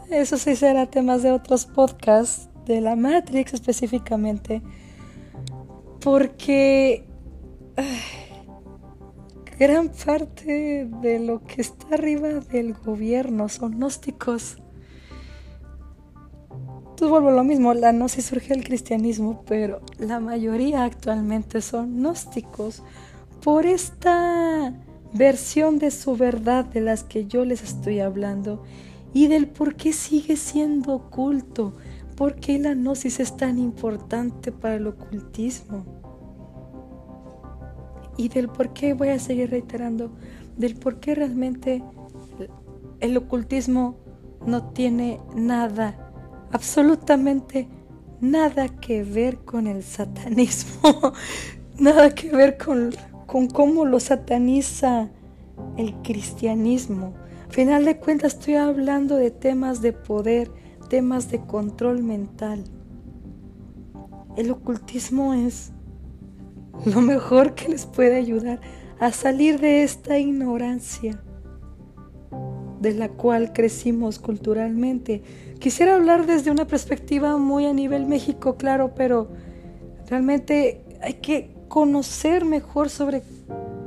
[0.09, 4.63] eso sí será temas de otros podcasts, de la Matrix específicamente,
[6.05, 7.03] porque
[9.57, 14.57] gran parte de lo que está arriba del gobierno son gnósticos.
[16.77, 21.95] Entonces vuelvo a lo mismo, la gnosis surge el cristianismo, pero la mayoría actualmente son
[21.97, 22.83] gnósticos
[23.43, 24.75] por esta
[25.11, 28.63] versión de su verdad de las que yo les estoy hablando
[29.11, 31.73] y del por qué sigue siendo oculto,
[32.15, 35.85] por qué la gnosis es tan importante para el ocultismo
[38.17, 40.11] y del por qué voy a seguir reiterando,
[40.57, 41.83] del por qué realmente
[43.01, 43.97] el ocultismo
[44.45, 46.05] no tiene nada
[46.51, 47.67] absolutamente
[48.21, 51.13] nada que ver con el satanismo,
[51.79, 52.91] nada que ver con,
[53.25, 55.09] con cómo lo sataniza
[55.77, 57.13] el cristianismo.
[57.47, 60.51] Al final de cuentas estoy hablando de temas de poder,
[60.87, 62.63] temas de control mental.
[64.37, 65.71] El ocultismo es
[66.85, 68.59] lo mejor que les puede ayudar
[68.99, 71.21] a salir de esta ignorancia
[72.79, 75.23] de la cual crecimos culturalmente.
[75.59, 79.29] Quisiera hablar desde una perspectiva muy a nivel México, claro, pero
[80.07, 83.23] realmente hay que conocer mejor sobre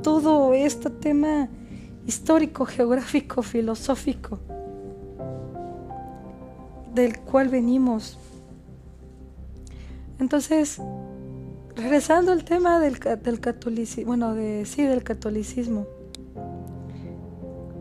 [0.03, 1.49] todo este tema
[2.07, 4.41] histórico, geográfico, filosófico
[6.99, 8.19] del cual venimos.
[10.19, 10.81] Entonces,
[11.77, 15.87] regresando al tema del, del catolicismo, bueno, de, sí, del catolicismo.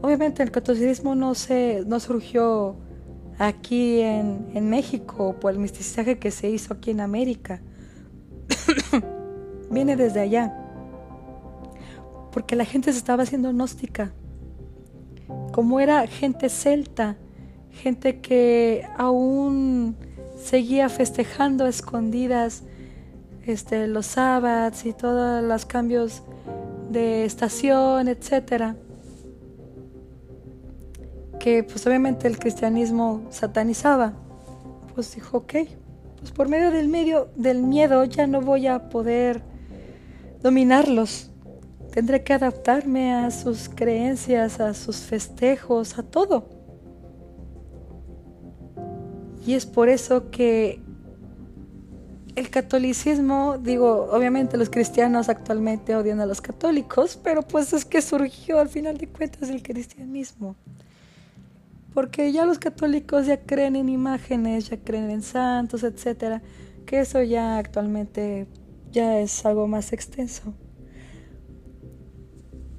[0.03, 2.75] Obviamente el catolicismo no, se, no surgió
[3.39, 7.59] aquí en, en México por el mestizaje que se hizo aquí en América.
[9.71, 10.55] Viene desde allá.
[12.31, 14.11] Porque la gente se estaba haciendo gnóstica.
[15.51, 17.17] Como era gente celta,
[17.77, 19.95] gente que aún
[20.37, 22.63] seguía festejando escondidas
[23.45, 26.23] este, los sábados y todos los cambios
[26.89, 28.75] de estación, etcétera
[31.37, 34.13] que pues obviamente el cristianismo satanizaba,
[34.93, 35.53] pues dijo, ok,
[36.19, 39.41] pues por medio del medio del miedo ya no voy a poder
[40.41, 41.31] dominarlos.
[41.91, 46.49] Tendré que adaptarme a sus creencias, a sus festejos, a todo.
[49.47, 50.79] Y es por eso que
[52.35, 58.03] el catolicismo, digo, obviamente los cristianos actualmente odian a los católicos, pero pues es que
[58.03, 60.55] surgió al final de cuentas el cristianismo
[61.97, 66.43] porque ya los católicos ya creen en imágenes, ya creen en santos, etcétera,
[66.85, 68.45] que eso ya actualmente
[68.91, 70.53] ya es algo más extenso.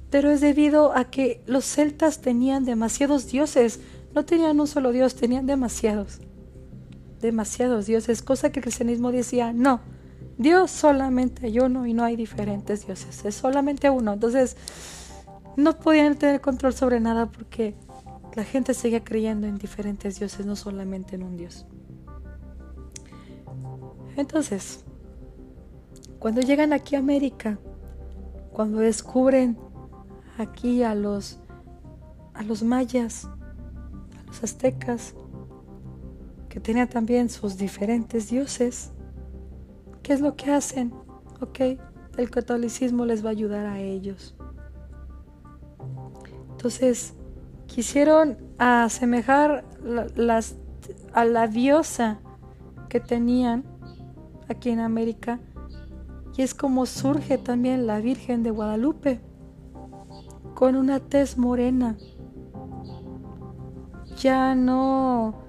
[0.09, 3.81] Pero es debido a que los celtas tenían demasiados dioses,
[4.15, 6.21] no tenían un solo dios, tenían demasiados.
[7.21, 9.81] Demasiados dioses, cosa que el cristianismo decía, no,
[10.37, 14.13] Dios solamente hay uno y no hay diferentes dioses, es solamente uno.
[14.13, 14.55] Entonces,
[15.57, 17.75] no podían tener control sobre nada porque
[18.35, 21.65] la gente seguía creyendo en diferentes dioses, no solamente en un dios.
[24.15, 24.85] Entonces,
[26.19, 27.59] cuando llegan aquí a América,
[28.51, 29.57] cuando descubren
[30.37, 31.39] aquí a los
[32.33, 35.13] a los mayas, a los aztecas,
[36.49, 38.91] que tenían también sus diferentes dioses,
[40.03, 40.91] ¿qué es lo que hacen?
[41.41, 41.59] Ok,
[42.17, 44.35] el catolicismo les va a ayudar a ellos.
[46.51, 47.13] Entonces,
[47.67, 49.63] quisieron asemejar
[50.15, 50.57] las,
[51.13, 52.19] a la diosa
[52.89, 53.63] que tenían
[54.49, 55.39] aquí en América
[56.35, 59.21] y es como surge también la Virgen de Guadalupe
[60.55, 61.95] con una tez morena
[64.19, 65.48] ya no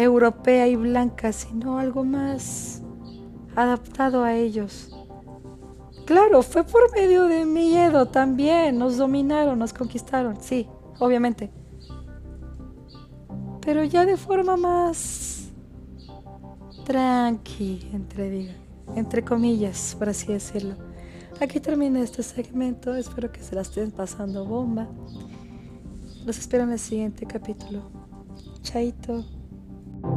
[0.00, 2.82] europea y blanca sino algo más
[3.56, 4.94] adaptado a ellos
[6.06, 10.66] claro fue por medio de miedo también nos dominaron nos conquistaron sí
[10.98, 11.50] obviamente
[13.60, 15.40] pero ya de forma más
[16.90, 18.52] tranqui, entre,
[18.96, 20.74] entre comillas, por así decirlo.
[21.40, 24.88] Aquí termina este segmento, espero que se la estén pasando bomba.
[26.26, 27.82] Los espero en el siguiente capítulo.
[28.62, 29.24] Chaito.
[30.02, 30.16] Hola,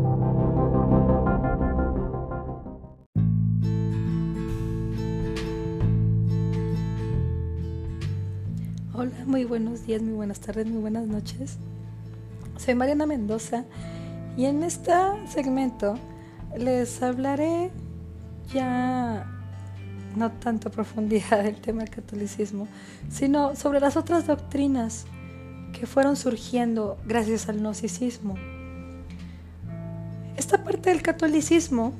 [9.25, 11.57] muy buenos días, muy buenas tardes, muy buenas noches.
[12.57, 13.65] Soy Mariana Mendoza
[14.37, 14.93] y en este
[15.27, 15.95] segmento
[16.57, 17.71] les hablaré
[18.53, 19.29] ya
[20.15, 22.67] no tanto a profundidad del tema del catolicismo,
[23.09, 25.05] sino sobre las otras doctrinas
[25.73, 28.35] que fueron surgiendo gracias al gnosticismo.
[30.53, 31.93] Esta parte del catolicismo,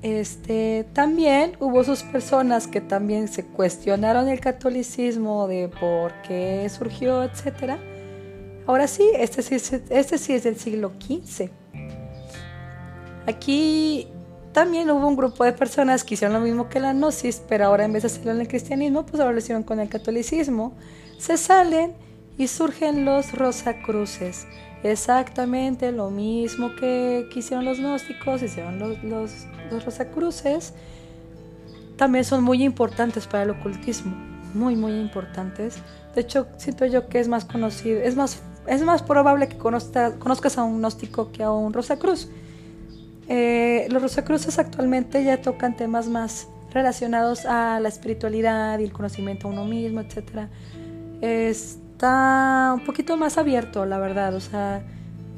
[0.00, 7.24] este, también hubo sus personas que también se cuestionaron el catolicismo de por qué surgió,
[7.24, 7.78] etcétera
[8.66, 9.56] Ahora sí, este sí,
[9.90, 11.50] este sí es del siglo XV.
[13.26, 14.08] Aquí
[14.52, 17.84] también hubo un grupo de personas que hicieron lo mismo que la gnosis, pero ahora
[17.84, 20.72] en vez de hacerlo en el cristianismo, pues ahora lo hicieron con el catolicismo.
[21.18, 21.92] Se salen
[22.38, 24.46] y surgen los rosacruces.
[24.82, 29.32] Exactamente lo mismo que, hicieron los gnósticos, hicieron los, los,
[29.70, 30.74] los rosacruces.
[31.96, 34.14] También son muy importantes para el ocultismo,
[34.54, 35.78] muy, muy importantes.
[36.14, 40.58] De hecho, siento yo que es más conocido, es más es más probable que conozcas
[40.58, 42.28] a un gnóstico que a un Rosacruz.
[43.28, 49.48] Eh, los Rosacruces actualmente ya tocan temas más relacionados a la espiritualidad y el conocimiento
[49.48, 50.48] a uno mismo, etc.
[51.96, 54.82] Está un poquito más abierto, la verdad, o sea,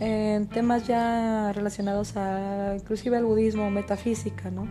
[0.00, 4.66] en temas ya relacionados a inclusive al budismo, metafísica, ¿no?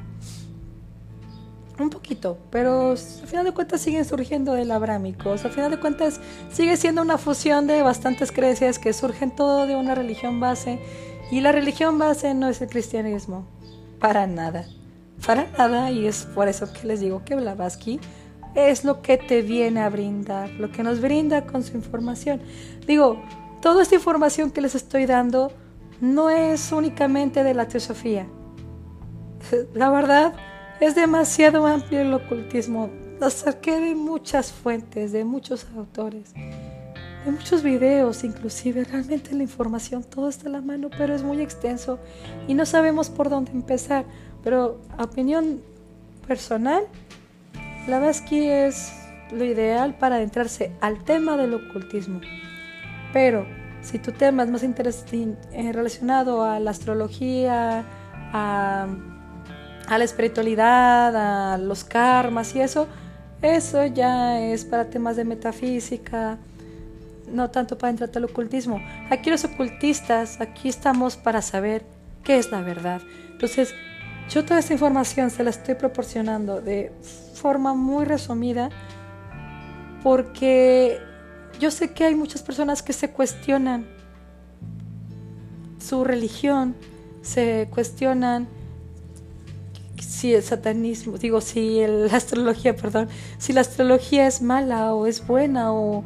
[1.80, 5.32] Un poquito, pero al final de cuentas siguen surgiendo del abrámico.
[5.32, 6.20] al final de cuentas
[6.52, 10.80] sigue siendo una fusión de bastantes creencias que surgen todo de una religión base.
[11.32, 13.48] Y la religión base no es el cristianismo.
[14.02, 14.66] Para nada.
[15.26, 15.90] Para nada.
[15.90, 18.02] Y es por eso que les digo que Blavatsky
[18.56, 22.42] es lo que te viene a brindar, lo que nos brinda con su información.
[22.86, 23.22] Digo,
[23.62, 25.52] toda esta información que les estoy dando
[26.02, 28.28] no es únicamente de la teosofía.
[29.74, 30.34] La verdad
[30.80, 32.90] es demasiado amplio el ocultismo.
[33.20, 38.84] Lo saqué de muchas fuentes, de muchos autores, de muchos videos, inclusive.
[38.84, 42.00] Realmente la información todo está a la mano, pero es muy extenso
[42.48, 44.06] y no sabemos por dónde empezar.
[44.44, 45.62] Pero opinión
[46.28, 46.84] personal,
[47.88, 48.94] la es
[49.32, 52.22] lo ideal para adentrarse al tema del ocultismo.
[53.14, 53.46] Pero
[53.82, 57.86] si tu tema es más eh, relacionado a la astrología,
[58.34, 58.88] a
[59.88, 62.88] a la espiritualidad, a los karmas y eso,
[63.42, 66.38] eso ya es para temas de metafísica,
[67.32, 68.82] no tanto para entrar al ocultismo.
[69.10, 71.84] Aquí los ocultistas, aquí estamos para saber
[72.24, 73.02] qué es la verdad.
[73.32, 73.74] Entonces,
[74.30, 76.92] yo toda esta información se la estoy proporcionando de
[77.34, 78.70] forma muy resumida
[80.04, 81.00] porque
[81.60, 83.88] yo sé que hay muchas personas que se cuestionan
[85.80, 86.76] su religión,
[87.22, 88.48] se cuestionan
[90.00, 93.08] si el satanismo, digo, si la astrología, perdón,
[93.38, 96.04] si la astrología es mala o es buena o,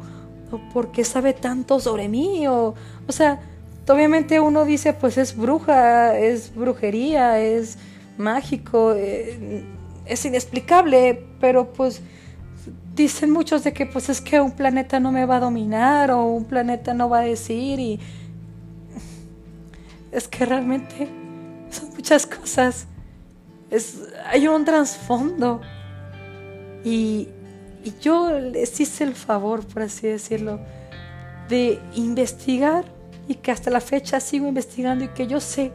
[0.50, 2.74] o porque sabe tanto sobre mí o,
[3.06, 3.40] o sea,
[3.88, 7.78] obviamente uno dice, pues es bruja, es brujería, es
[8.18, 9.64] mágico, eh,
[10.04, 12.00] es inexplicable, pero pues
[12.94, 16.24] dicen muchos de que pues es que un planeta no me va a dominar o
[16.24, 17.98] un planeta no va a decir y
[20.12, 21.08] es que realmente
[21.70, 22.86] son muchas cosas
[24.26, 25.60] hay un trasfondo.
[26.84, 27.28] Y,
[27.84, 30.60] y yo les hice el favor, por así decirlo,
[31.48, 32.84] de investigar
[33.28, 35.70] y que hasta la fecha sigo investigando y que yo sé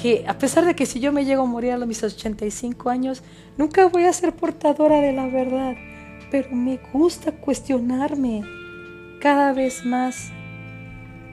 [0.00, 3.22] que a pesar de que si yo me llego a morir a mis 85 años,
[3.58, 5.74] nunca voy a ser portadora de la verdad,
[6.30, 8.42] pero me gusta cuestionarme
[9.20, 10.30] cada vez más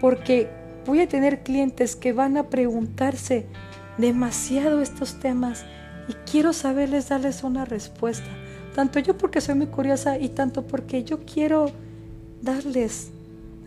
[0.01, 0.49] porque
[0.85, 3.45] voy a tener clientes que van a preguntarse
[3.97, 5.65] demasiado estos temas
[6.09, 8.29] y quiero saberles darles una respuesta.
[8.75, 11.71] Tanto yo porque soy muy curiosa y tanto porque yo quiero
[12.41, 13.11] darles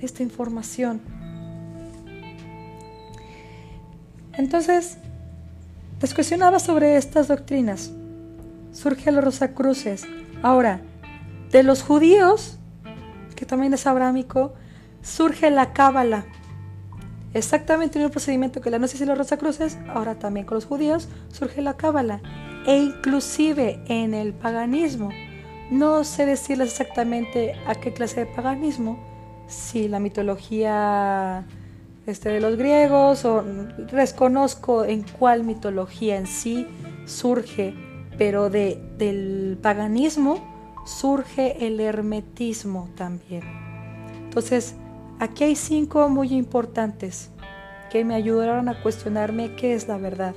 [0.01, 1.01] esta información.
[4.41, 4.97] Entonces,
[6.01, 7.93] les cuestionaba sobre estas doctrinas.
[8.73, 10.07] Surge los Rosacruces.
[10.43, 10.81] Ahora,
[11.51, 12.59] de los judíos,
[13.37, 14.55] que también es abrámico,
[15.03, 16.25] surge la cábala.
[17.35, 21.11] Exactamente en el procedimiento que la Gnosis y los Rosacruces, ahora también con los judíos,
[21.31, 22.23] surge la cábala.
[22.67, 25.11] E inclusive en el paganismo.
[25.71, 28.99] No sé decirles exactamente a qué clase de paganismo,
[29.49, 31.45] si la mitología
[32.07, 33.43] este, de los griegos o
[33.93, 36.67] desconozco en cuál mitología en sí
[37.07, 37.75] surge,
[38.19, 40.51] pero de, del paganismo
[40.87, 43.43] surge el hermetismo también.
[44.25, 44.75] Entonces,
[45.19, 47.31] aquí hay cinco muy importantes
[47.91, 50.35] que me ayudaron a cuestionarme qué es la verdad.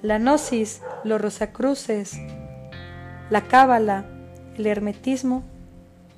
[0.00, 2.18] La gnosis, los rosacruces,
[3.30, 4.04] la cábala,
[4.56, 5.42] el hermetismo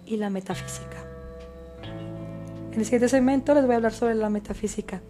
[0.07, 0.94] y la metafísica.
[2.75, 5.01] En el siguiente segmento les voy a hablar sobre la metafísica.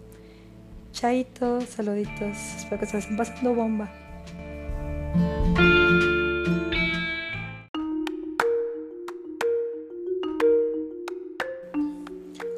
[0.91, 3.91] Chaitos, saluditos, espero que se estén pasando bomba.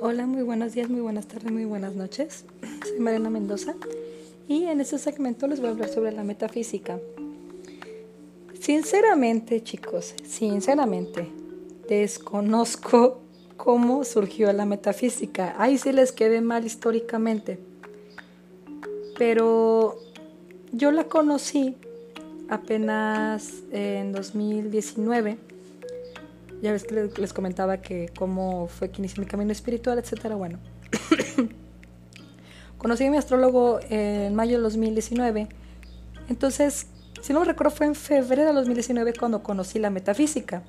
[0.01, 2.43] Hola, muy buenos días, muy buenas tardes, muy buenas noches.
[2.86, 3.76] Soy Mariana Mendoza
[4.49, 6.99] y en este segmento les voy a hablar sobre la metafísica.
[8.60, 11.30] Sinceramente, chicos, sinceramente,
[11.88, 13.22] desconozco
[13.58, 15.55] cómo surgió la metafísica.
[15.58, 17.60] Ahí sí les quedé mal históricamente.
[19.18, 19.97] Pero
[20.72, 21.76] yo la conocí
[22.49, 25.38] apenas en 2019.
[26.62, 30.36] Ya ves que les comentaba que cómo fue que inicié mi camino espiritual, etcétera.
[30.36, 30.60] Bueno,
[32.78, 35.47] conocí a mi astrólogo en mayo del 2019.
[36.30, 36.88] Entonces,
[37.22, 40.64] si no me recuerdo, fue en febrero de 2019 cuando conocí la metafísica.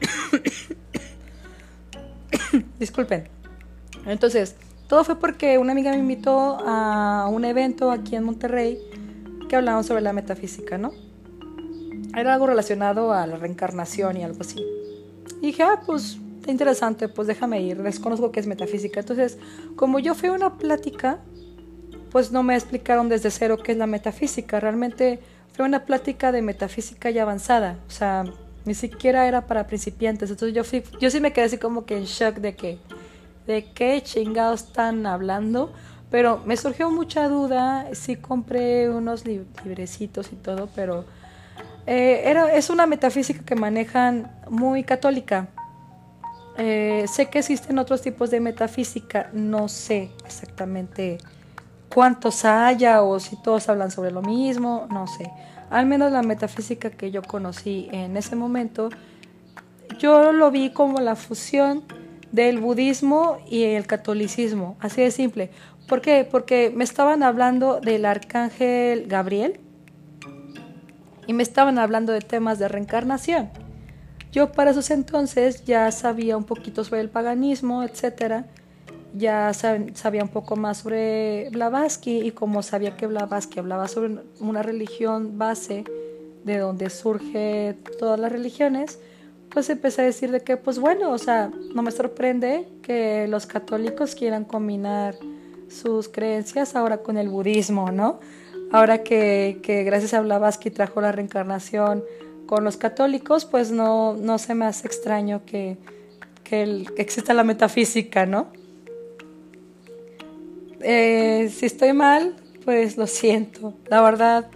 [2.78, 3.28] Disculpen.
[4.06, 4.56] Entonces,
[4.88, 8.78] todo fue porque una amiga me invitó a un evento aquí en Monterrey
[9.48, 10.92] que hablaban sobre la metafísica, ¿no?
[12.16, 14.64] Era algo relacionado a la reencarnación y algo así.
[15.40, 19.00] Y dije, ah, pues interesante, pues déjame ir, desconozco qué es metafísica.
[19.00, 19.38] Entonces,
[19.76, 21.18] como yo fui a una plática,
[22.10, 24.60] pues no me explicaron desde cero qué es la metafísica.
[24.60, 25.20] Realmente
[25.54, 27.78] fue una plática de metafísica ya avanzada.
[27.88, 28.24] O sea,
[28.64, 30.30] ni siquiera era para principiantes.
[30.30, 32.78] Entonces yo, fui, yo sí me quedé así como que en shock de que,
[33.46, 35.72] de qué chingados están hablando.
[36.10, 41.04] Pero me surgió mucha duda, sí compré unos librecitos y todo, pero
[41.86, 45.48] eh, era, es una metafísica que manejan muy católica.
[46.56, 51.18] Eh, sé que existen otros tipos de metafísica, no sé exactamente
[51.92, 55.32] cuántos haya o si todos hablan sobre lo mismo, no sé
[55.70, 58.90] al menos la metafísica que yo conocí en ese momento,
[59.98, 61.84] yo lo vi como la fusión
[62.32, 65.50] del budismo y el catolicismo, así de simple.
[65.86, 66.26] ¿Por qué?
[66.28, 69.60] Porque me estaban hablando del arcángel Gabriel
[71.26, 73.50] y me estaban hablando de temas de reencarnación.
[74.32, 78.46] Yo para esos entonces ya sabía un poquito sobre el paganismo, etcétera,
[79.14, 84.62] ya sabía un poco más sobre Blavatsky y como sabía que Blavatsky hablaba sobre una
[84.62, 85.84] religión base
[86.44, 88.98] de donde surge todas las religiones,
[89.50, 93.46] pues empecé a decir de que, pues bueno, o sea, no me sorprende que los
[93.46, 95.14] católicos quieran combinar
[95.68, 98.18] sus creencias ahora con el budismo, ¿no?
[98.72, 102.02] Ahora que, que gracias a Blavatsky trajo la reencarnación
[102.46, 105.78] con los católicos, pues no, no se me hace extraño que,
[106.42, 108.48] que exista la metafísica, ¿no?
[110.86, 113.72] Eh, si estoy mal, pues lo siento.
[113.88, 114.50] La verdad,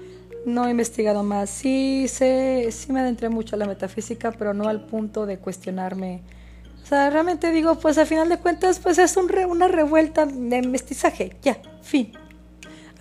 [0.45, 1.49] no he investigado más.
[1.49, 6.21] Sí, sé, sí me adentré mucho a la metafísica, pero no al punto de cuestionarme.
[6.83, 10.61] O sea, realmente digo, pues al final de cuentas, pues es un una revuelta de
[10.63, 11.35] mestizaje.
[11.43, 12.13] Ya, fin.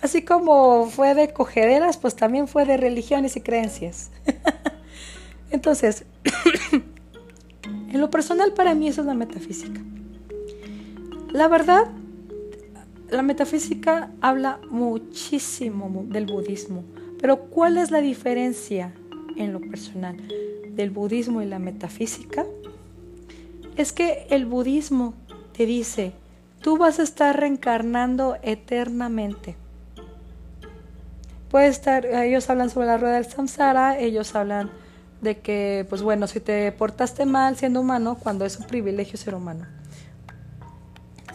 [0.00, 4.10] Así como fue de cogederas, pues también fue de religiones y creencias.
[5.50, 6.06] Entonces,
[7.92, 9.80] en lo personal para mí eso es la metafísica.
[11.30, 11.88] La verdad,
[13.10, 16.84] la metafísica habla muchísimo del budismo,
[17.20, 18.92] pero ¿cuál es la diferencia
[19.36, 20.16] en lo personal
[20.70, 22.44] del budismo y la metafísica?
[23.76, 25.14] Es que el budismo
[25.56, 26.12] te dice,
[26.60, 29.56] tú vas a estar reencarnando eternamente.
[31.50, 34.70] Puede estar, ellos hablan sobre la rueda del samsara, ellos hablan
[35.22, 39.34] de que, pues bueno, si te portaste mal siendo humano, cuando es un privilegio ser
[39.34, 39.66] humano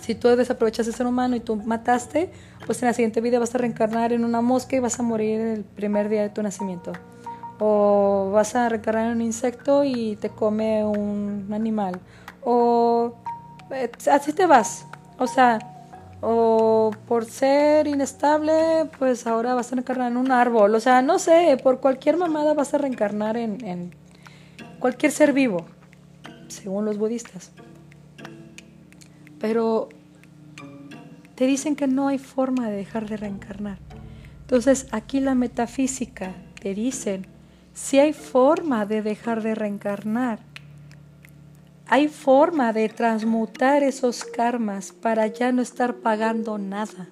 [0.04, 2.30] si tú desaprovechas ese ser humano y tú mataste,
[2.66, 5.39] pues en la siguiente vida vas a reencarnar en una mosca y vas a morir
[5.39, 6.91] el primer día de tu nacimiento.
[7.58, 12.01] O vas a reencarnar en un insecto y te come un animal.
[12.43, 13.14] O
[13.72, 14.86] eh, así te vas.
[15.20, 15.60] O sea,
[16.20, 20.76] o por ser inestable, pues ahora vas a reencarnar en un árbol.
[20.76, 23.95] O sea, no sé, por cualquier mamada vas a reencarnar en, en
[24.80, 25.66] cualquier ser vivo,
[26.49, 27.54] según los budistas.
[29.44, 29.89] Pero
[31.36, 33.78] te dicen que no hay forma de dejar de reencarnar.
[34.39, 37.28] Entonces aquí la metafísica te dicen,
[37.74, 40.39] si hay forma de dejar de reencarnar,
[41.88, 47.10] hay forma de transmutar esos karmas para ya no estar pagando nada.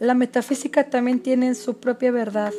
[0.00, 2.52] La metafísica también tiene su propia verdad.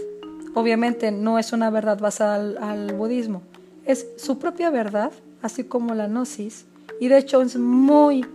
[0.56, 3.44] Obviamente no es una verdad basada al, al budismo,
[3.86, 5.12] es su propia verdad,
[5.44, 6.66] así como la gnosis,
[7.00, 8.26] y de hecho es muy,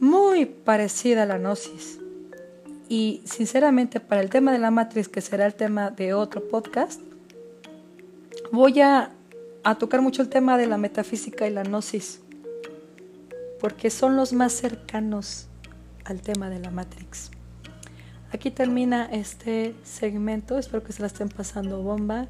[0.00, 1.98] muy parecida a la gnosis.
[2.88, 7.00] Y sinceramente para el tema de la matriz, que será el tema de otro podcast,
[8.50, 9.12] voy a,
[9.64, 12.20] a tocar mucho el tema de la metafísica y la gnosis,
[13.60, 15.48] porque son los más cercanos
[16.04, 17.30] al tema de la matrix.
[18.32, 22.28] Aquí termina este segmento, espero que se la estén pasando bomba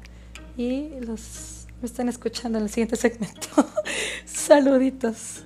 [0.57, 3.49] y los me están escuchando en el siguiente segmento.
[4.25, 5.43] Saluditos.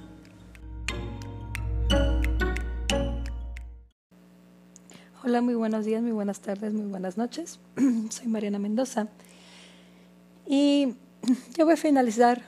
[5.23, 7.59] Hola, muy buenos días, muy buenas tardes, muy buenas noches.
[8.11, 9.07] Soy Mariana Mendoza
[10.45, 10.93] y
[11.57, 12.43] yo voy a finalizar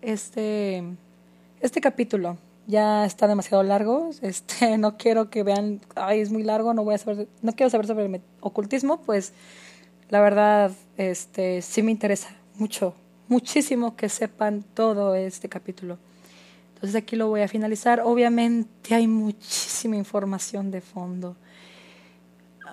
[0.00, 0.82] este,
[1.60, 2.38] este capítulo.
[2.66, 6.94] Ya está demasiado largo, este, no quiero que vean, ay, es muy largo, no voy
[6.94, 9.34] a saber, no quiero saber sobre el ocultismo, pues
[10.08, 12.94] la verdad, este, sí me interesa mucho
[13.28, 15.98] muchísimo que sepan todo este capítulo.
[16.74, 18.00] Entonces aquí lo voy a finalizar.
[18.00, 21.36] Obviamente hay muchísima información de fondo.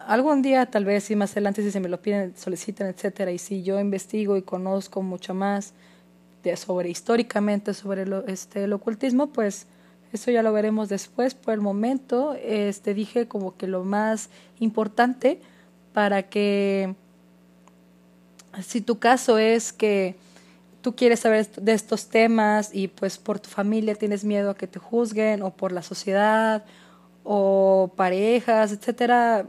[0.08, 3.38] Algún día, tal vez, y más adelante, si se me lo piden, soliciten, etcétera, y
[3.38, 5.74] si yo investigo y conozco mucho más
[6.44, 9.68] de, sobre históricamente sobre este, el ocultismo, pues
[10.12, 11.36] eso ya lo veremos después.
[11.36, 14.30] Por el momento, este, dije como que lo más
[14.60, 15.40] importante
[15.94, 16.96] para que,
[18.62, 20.16] si tu caso es que
[20.82, 24.68] tú quieres saber de estos temas y pues por tu familia tienes miedo a que
[24.68, 26.64] te juzguen o por la sociedad
[27.24, 29.46] o parejas, etcétera,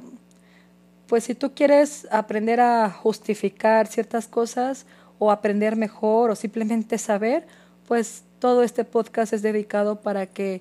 [1.07, 4.87] pues si tú quieres aprender a justificar ciertas cosas
[5.19, 7.47] o aprender mejor o simplemente saber,
[7.87, 10.61] pues todo este podcast es dedicado para que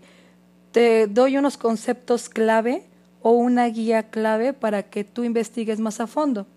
[0.71, 2.83] te doy unos conceptos clave
[3.21, 6.47] o una guía clave para que tú investigues más a fondo.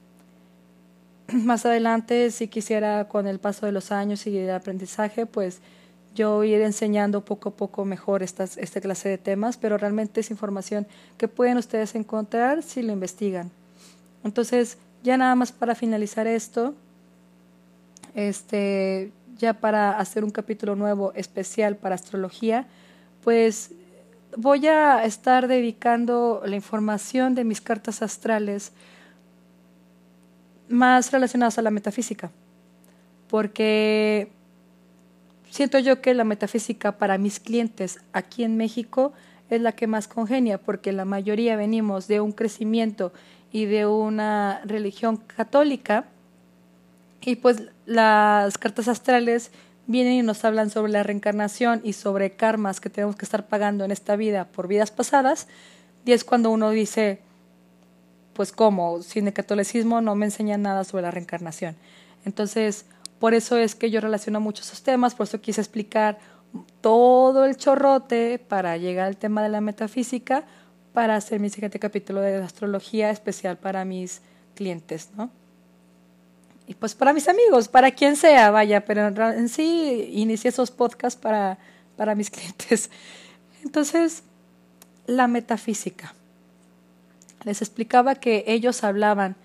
[1.32, 5.60] más adelante, si quisiera con el paso de los años y el aprendizaje, pues
[6.14, 10.86] yo ir enseñando poco a poco mejor esta clase de temas, pero realmente es información
[11.18, 13.50] que pueden ustedes encontrar si lo investigan.
[14.22, 16.74] Entonces, ya nada más para finalizar esto,
[18.14, 22.66] este, ya para hacer un capítulo nuevo especial para astrología,
[23.24, 23.72] pues
[24.36, 28.72] voy a estar dedicando la información de mis cartas astrales
[30.74, 32.30] más relacionadas a la metafísica,
[33.28, 34.28] porque
[35.50, 39.12] siento yo que la metafísica para mis clientes aquí en México
[39.50, 43.12] es la que más congenia, porque la mayoría venimos de un crecimiento
[43.52, 46.06] y de una religión católica,
[47.20, 49.50] y pues las cartas astrales
[49.86, 53.84] vienen y nos hablan sobre la reencarnación y sobre karmas que tenemos que estar pagando
[53.84, 55.46] en esta vida por vidas pasadas,
[56.04, 57.20] y es cuando uno dice,
[58.34, 61.76] pues cómo, sin el catolicismo no me enseñan nada sobre la reencarnación.
[62.24, 62.86] Entonces,
[63.18, 66.18] por eso es que yo relaciono mucho esos temas, por eso quise explicar
[66.80, 70.44] todo el chorrote para llegar al tema de la metafísica,
[70.92, 74.20] para hacer mi siguiente capítulo de astrología especial para mis
[74.54, 75.30] clientes, ¿no?
[76.66, 81.20] Y pues para mis amigos, para quien sea, vaya, pero en sí inicié esos podcasts
[81.20, 81.58] para,
[81.96, 82.90] para mis clientes.
[83.62, 84.22] Entonces,
[85.06, 86.14] la metafísica
[87.44, 89.36] les explicaba que ellos hablaban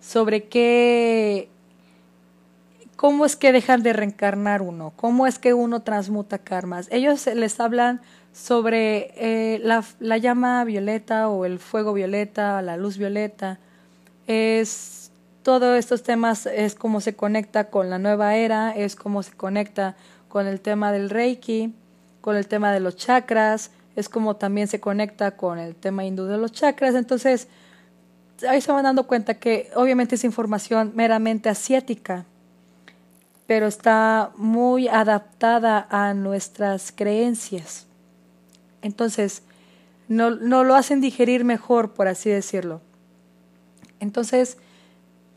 [0.00, 1.48] sobre qué,
[2.96, 6.88] cómo es que dejan de reencarnar uno, cómo es que uno transmuta karmas.
[6.90, 8.00] Ellos les hablan
[8.32, 13.58] sobre eh, la, la, llama violeta o el fuego violeta, la luz violeta.
[14.26, 15.10] Es
[15.46, 19.94] todos estos temas es cómo se conecta con la nueva era, es cómo se conecta
[20.28, 21.72] con el tema del Reiki,
[22.20, 26.26] con el tema de los chakras, es como también se conecta con el tema hindú
[26.26, 26.94] de los chakras.
[26.94, 27.48] Entonces,
[28.48, 32.26] ahí se van dando cuenta que obviamente es información meramente asiática,
[33.46, 37.86] pero está muy adaptada a nuestras creencias.
[38.82, 39.42] Entonces,
[40.08, 42.82] no, no lo hacen digerir mejor, por así decirlo.
[43.98, 44.58] Entonces,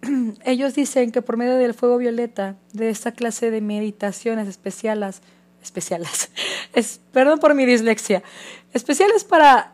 [0.43, 5.22] ellos dicen que por medio del fuego violeta, de esta clase de meditaciones especiales,
[5.62, 6.30] especiales,
[6.74, 8.24] es, perdón por mi dislexia,
[8.74, 9.74] especiales para,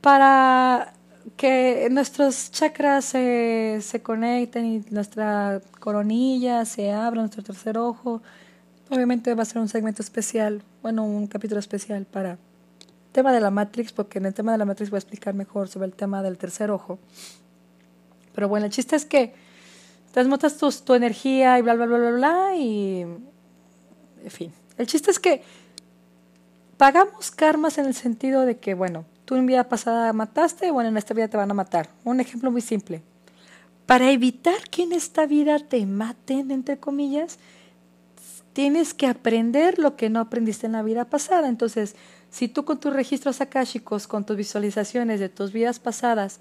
[0.00, 0.94] para
[1.36, 8.22] que nuestros chakras se, se conecten y nuestra coronilla se abra, nuestro tercer ojo.
[8.90, 12.38] Obviamente va a ser un segmento especial, bueno, un capítulo especial para
[13.12, 15.68] tema de la Matrix, porque en el tema de la Matrix voy a explicar mejor
[15.68, 16.98] sobre el tema del tercer ojo.
[18.34, 19.34] Pero bueno, el chiste es que
[20.12, 24.52] transmutas tu, tu energía y bla, bla, bla, bla, bla, y en fin.
[24.78, 25.42] El chiste es que
[26.76, 30.96] pagamos karmas en el sentido de que, bueno, tú en vida pasada mataste, bueno, en
[30.96, 31.90] esta vida te van a matar.
[32.04, 33.02] Un ejemplo muy simple.
[33.84, 37.38] Para evitar que en esta vida te maten, entre comillas,
[38.52, 41.48] tienes que aprender lo que no aprendiste en la vida pasada.
[41.48, 41.96] Entonces,
[42.30, 46.40] si tú con tus registros akáshicos, con tus visualizaciones de tus vidas pasadas,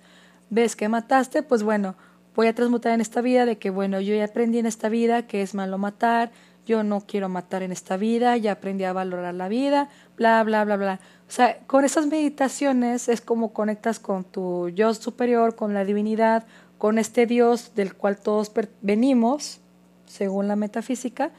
[0.49, 1.95] ves que mataste, pues bueno,
[2.35, 5.27] voy a transmutar en esta vida de que, bueno, yo ya aprendí en esta vida
[5.27, 6.31] que es malo matar,
[6.67, 10.65] yo no quiero matar en esta vida, ya aprendí a valorar la vida, bla, bla,
[10.65, 10.99] bla, bla.
[11.27, 16.45] O sea, con esas meditaciones es como conectas con tu yo superior, con la divinidad,
[16.77, 18.51] con este Dios del cual todos
[18.81, 19.59] venimos,
[20.05, 21.31] según la metafísica,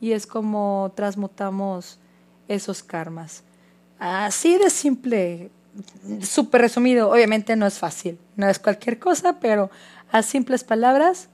[0.00, 1.98] y es como transmutamos
[2.46, 3.42] esos karmas.
[3.98, 5.50] Así de simple,
[6.22, 9.70] súper resumido, obviamente no es fácil, no es cualquier cosa, pero
[10.12, 11.28] a simples palabras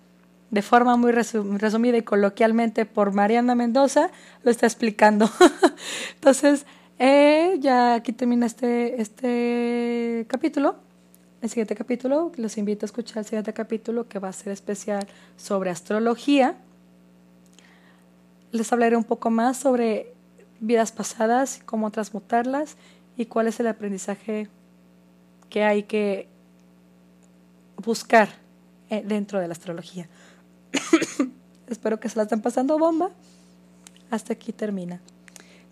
[0.53, 4.11] de forma muy resumida y coloquialmente por Mariana Mendoza,
[4.45, 5.31] lo está explicando.
[6.15, 6.67] Entonces,
[6.99, 10.77] eh, ya aquí termina este, este capítulo.
[11.41, 15.09] El siguiente capítulo, los invito a escuchar el siguiente capítulo que va a ser especial
[15.39, 16.55] sobre astrología.
[18.51, 20.13] Les hablaré un poco más sobre
[20.61, 22.77] vidas pasadas, cómo transmutarlas
[23.17, 24.49] y cuál es el aprendizaje
[25.49, 26.29] que hay que
[27.83, 28.29] buscar
[28.91, 30.11] eh, dentro de la astrología.
[31.73, 33.11] Espero que se la estén pasando bomba.
[34.11, 35.01] Hasta aquí termina.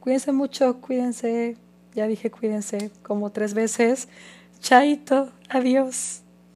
[0.01, 1.57] Cuídense mucho, cuídense.
[1.95, 4.09] Ya dije cuídense como tres veces.
[4.61, 6.23] Chaito, adiós.